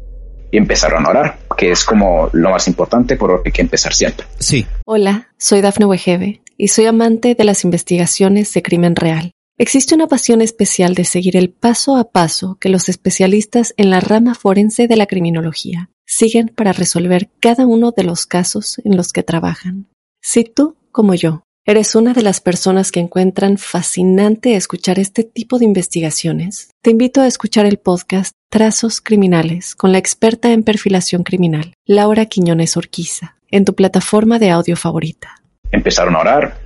y 0.50 0.58
empezaron 0.58 1.06
a 1.06 1.08
orar, 1.10 1.38
que 1.56 1.70
es 1.70 1.82
como 1.84 2.28
lo 2.32 2.50
más 2.50 2.68
importante 2.68 3.16
por 3.16 3.30
lo 3.30 3.42
que 3.42 3.48
hay 3.48 3.52
que 3.52 3.62
empezar 3.62 3.94
siempre. 3.94 4.26
Sí, 4.38 4.66
Hola, 4.84 5.28
soy 5.38 5.62
Dafne 5.62 5.86
Wegebe 5.86 6.42
y 6.58 6.68
soy 6.68 6.84
amante 6.86 7.34
de 7.34 7.44
las 7.44 7.64
investigaciones 7.64 8.52
de 8.52 8.62
crimen 8.62 8.96
real. 8.96 9.32
Existe 9.58 9.94
una 9.94 10.08
pasión 10.08 10.42
especial 10.42 10.94
de 10.94 11.04
seguir 11.04 11.36
el 11.36 11.50
paso 11.50 11.96
a 11.96 12.10
paso 12.10 12.56
que 12.60 12.68
los 12.68 12.88
especialistas 12.88 13.72
en 13.76 13.90
la 13.90 14.00
rama 14.00 14.34
forense 14.34 14.88
de 14.88 14.96
la 14.96 15.06
criminología 15.06 15.88
siguen 16.16 16.48
para 16.48 16.72
resolver 16.72 17.30
cada 17.40 17.66
uno 17.66 17.90
de 17.96 18.04
los 18.04 18.26
casos 18.26 18.78
en 18.84 18.96
los 18.96 19.12
que 19.12 19.22
trabajan. 19.22 19.86
Si 20.22 20.44
tú, 20.44 20.76
como 20.90 21.14
yo, 21.14 21.42
eres 21.64 21.94
una 21.94 22.12
de 22.12 22.22
las 22.22 22.40
personas 22.40 22.92
que 22.92 23.00
encuentran 23.00 23.56
fascinante 23.56 24.54
escuchar 24.56 24.98
este 24.98 25.24
tipo 25.24 25.58
de 25.58 25.64
investigaciones, 25.64 26.70
te 26.82 26.90
invito 26.90 27.20
a 27.22 27.26
escuchar 27.26 27.64
el 27.66 27.78
podcast 27.78 28.32
Trazos 28.50 29.00
Criminales 29.00 29.74
con 29.74 29.92
la 29.92 29.98
experta 29.98 30.52
en 30.52 30.64
perfilación 30.64 31.22
criminal, 31.22 31.72
Laura 31.86 32.26
Quiñones 32.26 32.76
Orquiza, 32.76 33.36
en 33.50 33.64
tu 33.64 33.74
plataforma 33.74 34.38
de 34.38 34.50
audio 34.50 34.76
favorita. 34.76 35.36
Empezaron 35.70 36.14
a 36.16 36.20
orar 36.20 36.58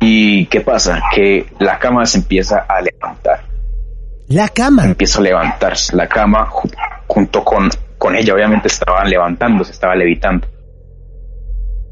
y 0.00 0.46
¿qué 0.46 0.62
pasa? 0.62 1.02
Que 1.14 1.46
la 1.58 1.78
cama 1.78 2.06
se 2.06 2.18
empieza 2.18 2.60
a 2.66 2.80
levantar. 2.80 3.44
la 4.28 4.48
cama. 4.48 4.84
empieza 4.86 5.18
a 5.18 5.22
levantarse. 5.22 5.94
La 5.94 6.08
cama 6.08 6.48
ju- 6.48 6.72
junto 7.06 7.44
con, 7.44 7.68
con 8.00 8.16
ella 8.16 8.32
obviamente 8.32 8.68
estaba 8.68 9.04
levantándose, 9.04 9.72
estaba 9.72 9.94
levitando. 9.94 10.48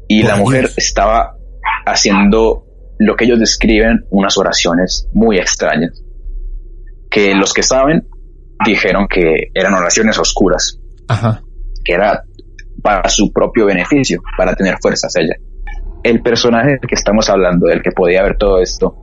Y 0.07 0.23
la 0.23 0.37
mujer 0.37 0.61
Dios. 0.61 0.77
estaba 0.79 1.35
haciendo 1.85 2.65
lo 2.97 3.15
que 3.15 3.25
ellos 3.25 3.39
describen 3.39 4.05
unas 4.09 4.35
oraciones 4.39 5.07
muy 5.13 5.37
extrañas. 5.37 6.03
Que 7.11 7.35
los 7.35 7.53
que 7.53 7.61
saben 7.61 8.07
dijeron 8.65 9.07
que 9.07 9.51
eran 9.53 9.75
oraciones 9.75 10.17
oscuras, 10.17 10.79
Ajá. 11.07 11.43
que 11.85 11.93
era 11.93 12.23
para 12.81 13.07
su 13.07 13.31
propio 13.31 13.67
beneficio, 13.67 14.19
para 14.35 14.55
tener 14.55 14.77
fuerzas 14.81 15.15
ella. 15.15 15.35
El 16.01 16.23
personaje 16.23 16.69
del 16.71 16.89
que 16.89 16.95
estamos 16.95 17.29
hablando, 17.29 17.67
del 17.67 17.83
que 17.83 17.91
podía 17.91 18.23
ver 18.23 18.35
todo 18.35 18.59
esto, 18.59 18.95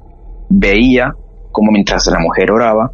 veía 0.51 1.15
como 1.53 1.71
mientras 1.71 2.05
la 2.09 2.19
mujer 2.19 2.51
oraba, 2.51 2.91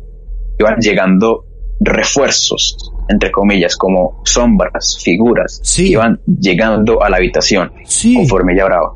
iban 0.58 0.76
llegando 0.80 1.46
refuerzos, 1.80 2.91
entre 3.08 3.30
comillas, 3.30 3.76
como 3.76 4.20
sombras, 4.24 4.98
figuras, 5.02 5.60
Sí. 5.62 5.84
que 5.84 5.90
iban 5.92 6.20
llegando 6.26 7.02
a 7.02 7.10
la 7.10 7.16
habitación 7.16 7.72
Sí. 7.84 8.14
conforme 8.14 8.54
ella 8.54 8.66
oraba. 8.66 8.92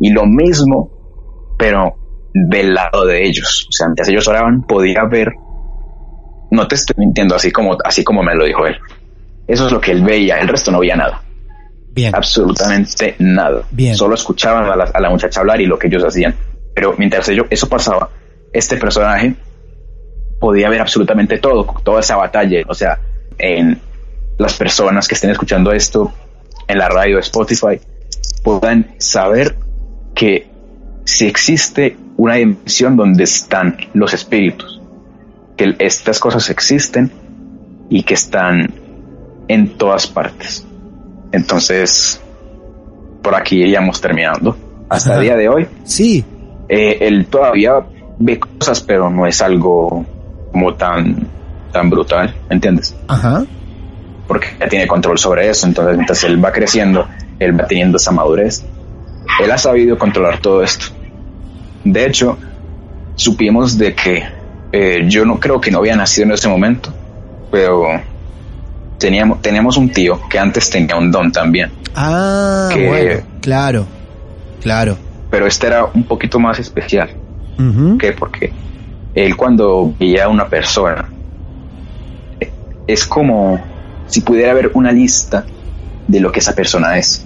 Y 0.00 0.10
lo 0.10 0.26
mismo, 0.26 0.90
pero 1.58 1.94
del 2.32 2.74
lado 2.74 3.04
de 3.04 3.26
ellos. 3.26 3.66
O 3.68 3.72
sea, 3.72 3.88
mientras 3.88 4.08
ellos 4.08 4.28
oraban, 4.28 4.62
podía 4.62 5.04
ver, 5.04 5.32
no 6.50 6.66
te 6.68 6.76
estoy 6.76 6.94
mintiendo, 6.98 7.34
así 7.34 7.50
como, 7.50 7.76
así 7.84 8.04
como 8.04 8.22
me 8.22 8.34
lo 8.34 8.44
dijo 8.44 8.66
él. 8.66 8.76
Eso 9.46 9.66
es 9.66 9.72
lo 9.72 9.80
que 9.80 9.92
él 9.92 10.02
veía, 10.02 10.38
el 10.40 10.48
resto 10.48 10.70
no 10.70 10.78
veía 10.80 10.94
nada, 10.96 11.22
Bien. 11.92 12.14
absolutamente 12.14 13.16
nada. 13.18 13.62
Bien. 13.70 13.94
Solo 13.96 14.14
escuchaban 14.14 14.64
a 14.70 14.76
la, 14.76 14.84
a 14.84 15.00
la 15.00 15.10
muchacha 15.10 15.40
hablar 15.40 15.60
y 15.60 15.66
lo 15.66 15.78
que 15.78 15.88
ellos 15.88 16.04
hacían. 16.04 16.34
Pero 16.74 16.94
mientras 16.96 17.28
ello- 17.28 17.46
eso 17.50 17.68
pasaba, 17.68 18.08
este 18.52 18.76
personaje 18.76 19.34
podía 20.38 20.68
ver 20.70 20.80
absolutamente 20.80 21.38
todo, 21.38 21.66
toda 21.82 22.00
esa 22.00 22.16
batalla. 22.16 22.58
O 22.68 22.74
sea, 22.74 22.98
en 23.38 23.80
las 24.38 24.54
personas 24.54 25.08
que 25.08 25.14
estén 25.14 25.30
escuchando 25.30 25.72
esto 25.72 26.12
en 26.66 26.78
la 26.78 26.88
radio 26.88 27.18
Spotify 27.18 27.80
puedan 28.42 28.94
saber 28.98 29.56
que 30.14 30.48
si 31.04 31.26
existe 31.26 31.96
una 32.16 32.34
dimensión 32.34 32.96
donde 32.96 33.24
están 33.24 33.76
los 33.94 34.12
espíritus, 34.14 34.80
que 35.56 35.74
estas 35.78 36.20
cosas 36.20 36.50
existen 36.50 37.10
y 37.88 38.02
que 38.02 38.14
están 38.14 38.72
en 39.48 39.76
todas 39.78 40.06
partes. 40.06 40.66
Entonces, 41.32 42.20
por 43.22 43.34
aquí 43.34 43.60
iríamos 43.62 44.00
terminando. 44.00 44.56
Hasta 44.88 45.10
Ajá. 45.10 45.18
el 45.20 45.24
día 45.24 45.36
de 45.36 45.48
hoy, 45.48 45.66
Sí. 45.84 46.24
eh, 46.68 46.98
él 47.00 47.26
todavía 47.26 47.74
ve 48.18 48.38
cosas, 48.38 48.80
pero 48.80 49.08
no 49.10 49.26
es 49.26 49.40
algo 49.42 50.04
como 50.52 50.74
tan, 50.74 51.27
tan 51.72 51.90
brutal, 51.90 52.34
¿entiendes? 52.50 52.94
Ajá. 53.08 53.44
Porque 54.26 54.48
ya 54.60 54.68
tiene 54.68 54.86
control 54.86 55.18
sobre 55.18 55.48
eso, 55.48 55.66
entonces 55.66 55.94
mientras 55.96 56.22
él 56.24 56.42
va 56.44 56.52
creciendo, 56.52 57.06
él 57.38 57.58
va 57.58 57.66
teniendo 57.66 57.96
esa 57.96 58.10
madurez, 58.10 58.64
él 59.42 59.50
ha 59.50 59.58
sabido 59.58 59.98
controlar 59.98 60.38
todo 60.40 60.62
esto. 60.62 60.86
De 61.84 62.04
hecho, 62.06 62.36
supimos 63.14 63.78
de 63.78 63.94
que 63.94 64.22
eh, 64.72 65.04
yo 65.08 65.24
no 65.24 65.38
creo 65.40 65.60
que 65.60 65.70
no 65.70 65.78
había 65.78 65.96
nacido 65.96 66.26
en 66.26 66.32
ese 66.32 66.48
momento, 66.48 66.92
pero 67.50 67.84
teníamos, 68.98 69.40
teníamos 69.40 69.76
un 69.76 69.90
tío 69.90 70.20
que 70.28 70.38
antes 70.38 70.68
tenía 70.70 70.96
un 70.96 71.10
don 71.10 71.32
también, 71.32 71.70
Ah, 71.94 72.68
Que- 72.72 72.86
bueno. 72.86 73.20
Claro. 73.40 73.86
Claro. 74.60 74.96
pero 75.30 75.46
este 75.46 75.66
era 75.68 75.84
un 75.86 76.04
poquito 76.04 76.38
más 76.38 76.58
especial. 76.58 77.10
¿Por 77.56 77.98
qué? 77.98 78.12
Porque 78.12 78.52
él 79.14 79.36
cuando 79.36 79.92
veía 79.98 80.24
a 80.24 80.28
una 80.28 80.46
persona, 80.48 81.08
es 82.88 83.06
como 83.06 83.62
si 84.06 84.22
pudiera 84.22 84.50
haber 84.50 84.72
una 84.74 84.90
lista 84.90 85.44
de 86.08 86.20
lo 86.20 86.32
que 86.32 86.40
esa 86.40 86.54
persona 86.54 86.98
es. 86.98 87.24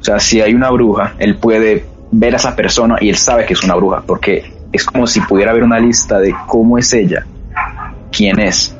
O 0.00 0.04
sea, 0.04 0.20
si 0.20 0.40
hay 0.40 0.54
una 0.54 0.70
bruja, 0.70 1.14
él 1.18 1.36
puede 1.38 1.86
ver 2.12 2.34
a 2.34 2.36
esa 2.36 2.54
persona 2.54 2.96
y 3.00 3.08
él 3.08 3.16
sabe 3.16 3.46
que 3.46 3.54
es 3.54 3.64
una 3.64 3.74
bruja, 3.74 4.02
porque 4.06 4.52
es 4.70 4.84
como 4.84 5.06
si 5.06 5.20
pudiera 5.20 5.50
haber 5.50 5.64
una 5.64 5.80
lista 5.80 6.18
de 6.18 6.34
cómo 6.46 6.78
es 6.78 6.92
ella, 6.92 7.26
quién 8.12 8.38
es. 8.38 8.76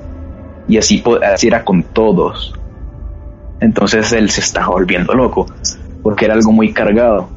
Y 0.68 0.76
así, 0.76 1.02
así 1.33 1.48
era 1.48 1.64
con 1.64 1.83
todos. 1.83 2.55
Entonces 3.61 4.12
él 4.12 4.31
se 4.31 4.42
estaba 4.42 4.68
volviendo 4.68 5.14
loco, 5.14 5.46
porque 6.02 6.26
era 6.26 6.35
algo 6.35 6.52
muy 6.52 6.72
cargado. 6.72 7.29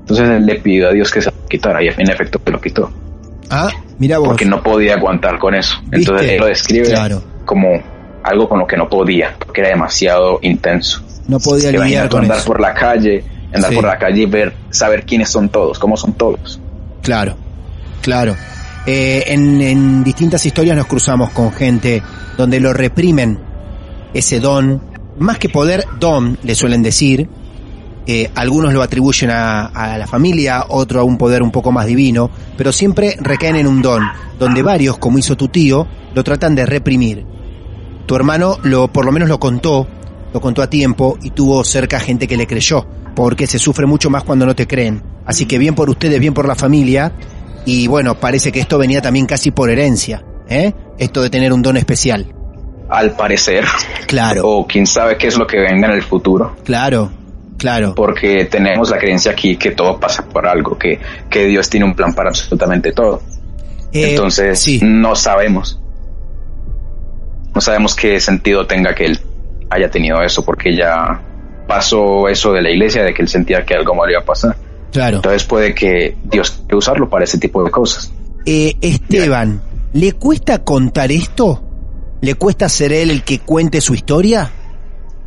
Entonces 0.00 0.28
él 0.28 0.46
le 0.46 0.60
pidió 0.60 0.88
a 0.88 0.92
Dios 0.92 1.10
que 1.10 1.20
se 1.20 1.30
lo 1.30 1.46
quitara 1.48 1.82
y 1.82 1.88
en 1.88 2.10
efecto 2.10 2.40
que 2.42 2.52
lo 2.52 2.60
quitó, 2.60 2.90
Ah, 3.50 3.68
vos. 3.98 4.28
porque 4.28 4.44
no 4.44 4.62
podía 4.62 4.94
aguantar 4.94 5.38
con 5.38 5.54
eso. 5.54 5.76
Entonces 5.90 6.30
él 6.32 6.38
lo 6.40 6.46
describe 6.46 6.88
Claro. 6.88 7.22
como 7.44 7.68
algo 8.22 8.48
con 8.48 8.58
lo 8.58 8.66
que 8.66 8.76
no 8.76 8.88
podía, 8.88 9.34
porque 9.38 9.60
era 9.60 9.70
demasiado 9.70 10.38
intenso. 10.42 11.02
No 11.28 11.38
podía 11.38 11.70
lidiar 11.72 12.08
con 12.08 12.22
andar 12.22 12.38
eso. 12.38 12.46
por 12.46 12.60
la 12.60 12.74
calle, 12.74 13.24
andar 13.52 13.70
Sí. 13.70 13.76
por 13.76 13.84
la 13.84 13.98
calle 13.98 14.22
y 14.22 14.26
ver, 14.26 14.54
saber 14.70 15.04
quiénes 15.04 15.30
son 15.30 15.48
todos, 15.48 15.78
cómo 15.78 15.96
son 15.96 16.12
todos. 16.14 16.60
Claro, 17.02 17.36
claro. 18.02 18.34
Eh, 18.86 19.24
en, 19.28 19.60
en 19.62 20.04
distintas 20.04 20.44
historias 20.44 20.76
nos 20.76 20.86
cruzamos 20.86 21.30
con 21.30 21.52
gente 21.52 22.02
donde 22.36 22.60
lo 22.60 22.72
reprimen 22.72 23.38
ese 24.12 24.40
don. 24.40 24.82
Más 25.18 25.38
que 25.38 25.48
poder, 25.48 25.84
don, 26.00 26.38
le 26.42 26.54
suelen 26.54 26.82
decir. 26.82 27.28
Eh, 28.06 28.30
algunos 28.34 28.72
lo 28.72 28.82
atribuyen 28.82 29.30
a, 29.30 29.66
a 29.66 29.96
la 29.96 30.06
familia, 30.06 30.66
otro 30.68 31.00
a 31.00 31.04
un 31.04 31.16
poder 31.16 31.42
un 31.42 31.50
poco 31.50 31.72
más 31.72 31.86
divino, 31.86 32.30
pero 32.56 32.70
siempre 32.72 33.16
recaen 33.20 33.56
en 33.56 33.66
un 33.66 33.80
don, 33.80 34.02
donde 34.38 34.62
varios, 34.62 34.98
como 34.98 35.18
hizo 35.18 35.36
tu 35.36 35.48
tío, 35.48 35.86
lo 36.14 36.22
tratan 36.22 36.54
de 36.54 36.66
reprimir. 36.66 37.24
Tu 38.06 38.14
hermano 38.14 38.58
lo, 38.62 38.88
por 38.88 39.06
lo 39.06 39.12
menos 39.12 39.28
lo 39.28 39.40
contó, 39.40 39.86
lo 40.32 40.40
contó 40.40 40.62
a 40.62 40.68
tiempo 40.68 41.18
y 41.22 41.30
tuvo 41.30 41.64
cerca 41.64 41.98
gente 41.98 42.28
que 42.28 42.36
le 42.36 42.46
creyó, 42.46 42.86
porque 43.14 43.46
se 43.46 43.58
sufre 43.58 43.86
mucho 43.86 44.10
más 44.10 44.24
cuando 44.24 44.44
no 44.44 44.54
te 44.54 44.66
creen. 44.66 45.02
Así 45.24 45.46
que 45.46 45.58
bien 45.58 45.74
por 45.74 45.88
ustedes, 45.88 46.20
bien 46.20 46.34
por 46.34 46.46
la 46.46 46.54
familia, 46.54 47.12
y 47.64 47.86
bueno, 47.86 48.20
parece 48.20 48.52
que 48.52 48.60
esto 48.60 48.76
venía 48.76 49.00
también 49.00 49.24
casi 49.26 49.50
por 49.50 49.70
herencia, 49.70 50.22
¿eh? 50.48 50.74
Esto 50.98 51.22
de 51.22 51.30
tener 51.30 51.52
un 51.52 51.62
don 51.62 51.78
especial. 51.78 52.26
Al 52.90 53.16
parecer, 53.16 53.64
Claro, 54.06 54.46
o 54.46 54.66
quién 54.66 54.86
sabe 54.86 55.16
qué 55.16 55.28
es 55.28 55.38
lo 55.38 55.46
que 55.46 55.58
venga 55.58 55.88
en 55.88 55.94
el 55.94 56.02
futuro, 56.02 56.54
claro, 56.64 57.10
claro. 57.64 57.94
porque 57.94 58.44
tenemos 58.44 58.90
la 58.90 58.98
creencia 58.98 59.32
aquí 59.32 59.56
que 59.56 59.70
todo 59.70 59.98
pasa 59.98 60.24
por 60.28 60.46
algo, 60.46 60.76
que, 60.78 61.00
que 61.30 61.46
Dios 61.46 61.70
tiene 61.70 61.86
un 61.86 61.94
plan 61.94 62.14
para 62.14 62.28
absolutamente 62.28 62.92
todo. 62.92 63.22
Eh, 63.92 64.10
Entonces, 64.10 64.58
sí, 64.58 64.80
no 64.82 65.16
sabemos. 65.16 65.80
No 67.54 67.60
sabemos 67.60 67.94
qué 67.94 68.20
sentido 68.20 68.66
tenga 68.66 68.94
que 68.94 69.06
él 69.06 69.20
haya 69.70 69.88
tenido 69.90 70.22
eso, 70.22 70.44
porque 70.44 70.76
ya 70.76 71.22
pasó 71.66 72.28
eso 72.28 72.52
de 72.52 72.60
la 72.60 72.70
iglesia, 72.70 73.02
de 73.02 73.14
que 73.14 73.22
él 73.22 73.28
sentía 73.28 73.64
que 73.64 73.74
algo 73.74 73.94
mal 73.94 74.10
iba 74.10 74.20
a 74.20 74.24
pasar. 74.24 74.56
claro. 74.92 75.16
Entonces 75.16 75.44
puede 75.44 75.74
que 75.74 76.16
Dios 76.24 76.50
quiera 76.50 76.76
usarlo 76.76 77.08
para 77.08 77.24
ese 77.24 77.38
tipo 77.38 77.64
de 77.64 77.70
cosas. 77.70 78.12
Eh, 78.44 78.74
Esteban, 78.80 79.62
¿le 79.94 80.12
cuesta 80.12 80.62
contar 80.64 81.10
esto? 81.10 81.62
¿Le 82.20 82.34
cuesta 82.34 82.68
ser 82.68 82.92
él 82.92 83.10
el 83.10 83.22
que 83.22 83.38
cuente 83.38 83.80
su 83.80 83.94
historia? 83.94 84.50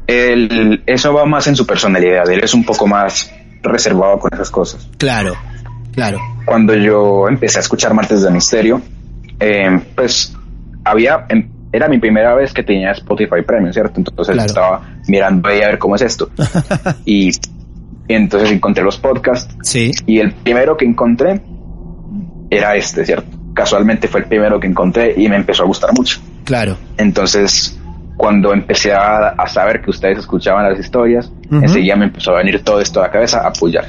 Él, 0.08 0.84
eso 0.86 1.14
va 1.14 1.26
más 1.26 1.48
en 1.48 1.56
su 1.56 1.66
personalidad, 1.66 2.30
él 2.30 2.40
es 2.44 2.54
un 2.54 2.64
poco 2.64 2.88
más 2.88 3.30
reservado 3.62 4.18
con 4.20 4.34
esas 4.34 4.50
cosas. 4.50 4.90
Claro, 4.98 5.34
claro. 5.94 6.20
Cuando 6.46 6.74
yo 6.76 7.28
empecé 7.28 7.60
a 7.60 7.62
escuchar 7.62 7.94
Martes 7.94 8.22
de 8.24 8.32
Misterio, 8.32 8.82
eh, 9.40 9.80
pues 9.96 10.34
había, 10.86 11.26
era 11.74 11.90
mi 11.90 12.00
primera 12.00 12.34
vez 12.36 12.54
que 12.54 12.64
tenía 12.64 12.92
Spotify 12.92 13.42
Premium, 13.46 13.74
¿cierto? 13.74 13.96
Entonces 14.00 14.34
Claro. 14.34 14.48
estaba 14.48 14.82
mirando 15.08 15.50
ahí 15.50 15.62
a 15.62 15.68
ver 15.68 15.78
cómo 15.78 15.96
es 15.96 16.02
esto. 16.04 16.30
y, 17.04 17.30
y 18.08 18.14
entonces 18.14 18.52
encontré 18.52 18.84
los 18.86 18.98
podcasts 18.98 19.54
Sí, 19.64 19.92
y 20.06 20.20
el 20.20 20.34
primero 20.34 20.78
que 20.78 20.86
encontré 20.86 21.42
era 22.50 22.76
este, 22.78 23.06
¿cierto? 23.06 23.28
Casualmente 23.54 24.08
fue 24.08 24.22
el 24.22 24.28
primero 24.28 24.60
que 24.60 24.68
encontré 24.68 25.14
y 25.18 25.28
me 25.28 25.36
empezó 25.36 25.64
a 25.64 25.66
gustar 25.66 25.90
mucho. 25.94 26.22
claro. 26.46 26.78
Entonces, 26.98 27.78
cuando 28.18 28.52
empecé 28.52 28.92
a, 28.94 29.30
a 29.30 29.48
saber 29.48 29.82
que 29.82 29.92
ustedes 29.92 30.18
escuchaban 30.20 30.70
las 30.70 30.80
historias, 30.80 31.32
Ujú. 31.52 31.62
enseguida 31.64 31.96
me 31.96 32.06
empezó 32.06 32.32
a 32.32 32.38
venir 32.40 32.64
todo 32.64 32.82
esto 32.82 33.00
a 33.00 33.04
la 33.04 33.12
cabeza 33.12 33.42
a 33.42 33.50
apoyar. 33.50 33.86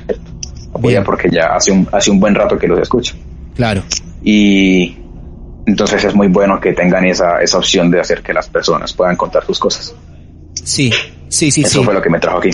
Apoyar 0.70 1.00
Bien. 1.00 1.04
porque 1.04 1.28
ya 1.30 1.46
hace 1.56 1.72
un, 1.72 1.88
hace 1.90 2.10
un 2.10 2.20
buen 2.20 2.34
rato 2.34 2.58
que 2.58 2.68
los 2.68 2.78
escucho. 2.78 3.16
Claro. 3.56 3.82
Y 4.22 4.96
entonces 5.66 6.04
es 6.04 6.14
muy 6.14 6.28
bueno 6.28 6.60
que 6.60 6.72
tengan 6.74 7.04
esa, 7.06 7.40
esa 7.40 7.58
opción 7.58 7.90
de 7.90 8.00
hacer 8.00 8.22
que 8.22 8.32
las 8.34 8.48
personas 8.48 8.92
puedan 8.92 9.16
contar 9.16 9.44
sus 9.46 9.58
cosas. 9.58 9.94
Sí, 10.54 10.92
sí, 11.28 11.50
sí, 11.50 11.62
Eso 11.62 11.78
sí. 11.80 11.84
fue 11.84 11.94
lo 11.94 12.02
que 12.02 12.10
me 12.10 12.18
trajo 12.20 12.38
aquí. 12.38 12.50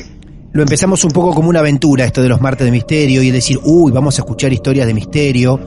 Lo 0.53 0.63
empezamos 0.63 1.03
un 1.05 1.11
poco 1.11 1.35
como 1.35 1.49
una 1.49 1.59
aventura, 1.59 2.05
esto 2.05 2.23
de 2.23 2.29
los 2.29 2.41
martes 2.41 2.65
de 2.65 2.71
misterio, 2.71 3.23
y 3.25 3.33
decir, 3.33 3.59
uy, 3.65 3.91
vamos 3.91 4.17
a 4.19 4.23
escuchar 4.23 4.53
historias 4.53 4.87
de 4.87 4.95
misterio, 4.95 5.59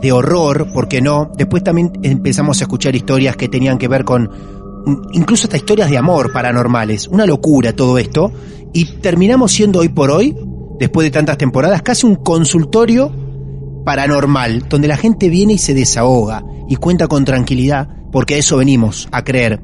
de 0.00 0.12
horror, 0.12 0.72
¿por 0.72 0.86
qué 0.86 1.00
no? 1.00 1.32
Después 1.36 1.64
también 1.64 1.90
empezamos 2.04 2.60
a 2.60 2.64
escuchar 2.64 2.94
historias 2.94 3.34
que 3.36 3.48
tenían 3.48 3.78
que 3.78 3.88
ver 3.88 4.04
con, 4.04 4.30
incluso 5.12 5.44
hasta 5.44 5.56
historias 5.56 5.90
de 5.90 5.98
amor 5.98 6.32
paranormales. 6.32 7.08
Una 7.08 7.26
locura 7.26 7.74
todo 7.74 7.98
esto. 7.98 8.32
Y 8.72 8.84
terminamos 9.00 9.52
siendo 9.52 9.80
hoy 9.80 9.88
por 9.88 10.10
hoy, 10.10 10.36
después 10.78 11.04
de 11.04 11.10
tantas 11.10 11.38
temporadas, 11.38 11.82
casi 11.82 12.06
un 12.06 12.16
consultorio 12.16 13.12
paranormal, 13.84 14.68
donde 14.68 14.88
la 14.88 14.96
gente 14.96 15.28
viene 15.28 15.54
y 15.54 15.58
se 15.58 15.74
desahoga 15.74 16.44
y 16.68 16.76
cuenta 16.76 17.08
con 17.08 17.24
tranquilidad, 17.24 17.88
porque 18.12 18.34
a 18.34 18.38
eso 18.38 18.58
venimos, 18.58 19.08
a 19.10 19.24
creer. 19.24 19.60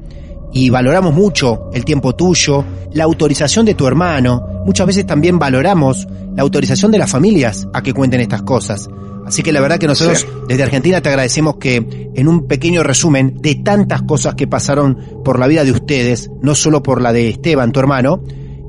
Y 0.51 0.69
valoramos 0.69 1.13
mucho 1.13 1.69
el 1.73 1.83
tiempo 1.83 2.15
tuyo, 2.15 2.63
la 2.93 3.03
autorización 3.03 3.65
de 3.65 3.73
tu 3.73 3.87
hermano, 3.87 4.63
muchas 4.65 4.87
veces 4.87 5.05
también 5.05 5.37
valoramos 5.37 6.07
la 6.35 6.43
autorización 6.43 6.91
de 6.91 6.97
las 6.97 7.11
familias 7.11 7.67
a 7.73 7.81
que 7.81 7.93
cuenten 7.93 8.21
estas 8.21 8.41
cosas. 8.43 8.89
Así 9.25 9.41
que 9.41 9.51
la 9.51 9.59
verdad 9.59 9.79
que 9.79 9.87
nosotros 9.87 10.19
Sí. 10.19 10.27
desde 10.47 10.63
Argentina 10.63 11.01
te 11.01 11.09
agradecemos 11.09 11.55
que 11.57 12.11
en 12.13 12.27
un 12.27 12.47
pequeño 12.47 12.83
resumen 12.83 13.41
de 13.41 13.55
tantas 13.55 14.03
cosas 14.03 14.35
que 14.35 14.47
pasaron 14.47 14.97
por 15.25 15.39
la 15.39 15.47
vida 15.47 15.63
de 15.63 15.71
ustedes, 15.71 16.29
no 16.41 16.53
solo 16.55 16.83
por 16.83 17.01
la 17.01 17.11
de 17.11 17.29
Esteban, 17.29 17.71
tu 17.71 17.79
hermano, 17.79 18.21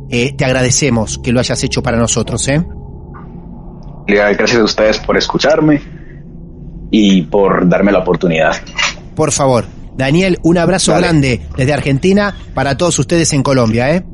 eh, 0.08 0.34
te 0.36 0.44
agradecemos 0.44 1.18
que 1.18 1.32
lo 1.32 1.40
hayas 1.40 1.62
hecho 1.62 1.82
para 1.82 1.98
nosotros, 1.98 2.48
¿eh? 2.48 2.64
Gracias 4.06 4.54
a 4.60 4.64
ustedes 4.64 4.98
por 5.00 5.16
escucharme 5.16 5.80
y 6.90 7.22
por 7.22 7.68
darme 7.68 7.92
la 7.92 7.98
oportunidad. 7.98 8.54
Por 9.14 9.32
favor, 9.32 9.64
Daniel, 9.96 10.38
un 10.42 10.58
abrazo 10.58 10.92
Dale. 10.92 11.06
grande 11.06 11.40
desde 11.56 11.72
Argentina 11.72 12.34
para 12.54 12.76
todos 12.76 12.98
ustedes 12.98 13.32
en 13.32 13.42
Colombia, 13.42 13.94
¿eh? 13.94 14.04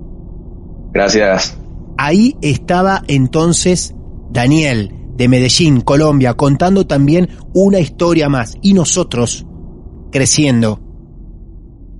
Gracias. 0.93 1.57
Ahí 1.99 2.37
estaba 2.43 3.03
entonces 3.09 3.95
Daniel 4.31 4.95
de 5.17 5.29
Medellín, 5.29 5.81
Colombia, 5.81 6.35
contando 6.35 6.87
también 6.87 7.29
una 7.53 7.81
historia 7.81 8.29
más. 8.29 8.55
Y 8.63 8.75
nosotros 8.75 9.47
creciendo, 10.11 10.81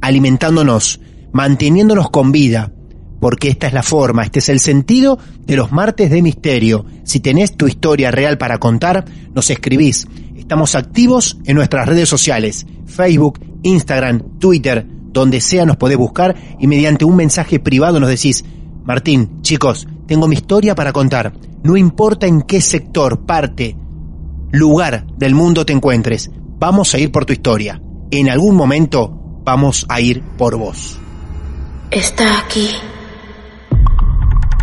alimentándonos, 0.01 1.01
manteniéndonos 1.33 2.11
con 2.11 2.33
vida, 2.33 2.73
porque 3.21 3.49
esta 3.49 3.69
es 3.69 3.73
la 3.73 3.83
forma, 3.83 4.25
este 4.25 4.41
es 4.41 4.49
el 4.49 4.61
sentido 4.61 5.19
de 5.47 5.57
los 5.57 5.73
martes 5.73 6.11
de 6.11 6.23
misterio. 6.23 6.85
Si 7.05 7.21
tenés 7.21 7.57
tu 7.57 7.67
historia 7.67 8.11
real 8.11 8.39
para 8.39 8.59
contar, 8.59 9.05
nos 9.35 9.51
escribís. 9.51 10.07
Estamos 10.37 10.75
activos 10.75 11.39
en 11.45 11.57
nuestras 11.57 11.89
redes 11.89 12.09
sociales, 12.09 12.67
Facebook, 12.87 13.39
Instagram, 13.63 14.39
Twitter, 14.39 14.87
donde 15.13 15.41
sea 15.41 15.65
nos 15.65 15.77
podés 15.77 15.97
buscar 15.97 16.35
y 16.59 16.67
mediante 16.67 17.05
un 17.05 17.17
mensaje 17.17 17.61
privado 17.61 18.01
nos 18.01 18.09
decís, 18.09 18.45
Martín, 18.85 19.43
chicos, 19.43 19.87
tengo 20.07 20.27
mi 20.29 20.37
historia 20.37 20.75
para 20.75 20.93
contar. 20.93 21.33
No 21.63 21.77
importa 21.77 22.27
en 22.27 22.43
qué 22.43 22.61
sector, 22.61 23.25
parte, 23.25 23.77
lugar 24.51 25.07
del 25.17 25.35
mundo 25.35 25.65
te 25.65 25.73
encuentres, 25.73 26.31
vamos 26.59 26.95
a 26.95 26.99
ir 26.99 27.13
por 27.13 27.25
tu 27.25 27.33
historia. 27.33 27.81
En 28.11 28.29
algún 28.29 28.57
momento 28.57 29.41
vamos 29.45 29.87
a 29.89 30.01
ir 30.01 30.23
por 30.37 30.57
vos. 30.57 30.99
Está 31.91 32.41
aquí. 32.41 32.69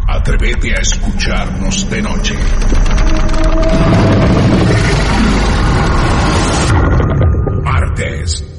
Atrévete 0.07 0.71
a 0.75 0.81
escucharnos 0.81 1.89
de 1.89 2.01
noche. 2.01 2.35
Martes 7.63 8.59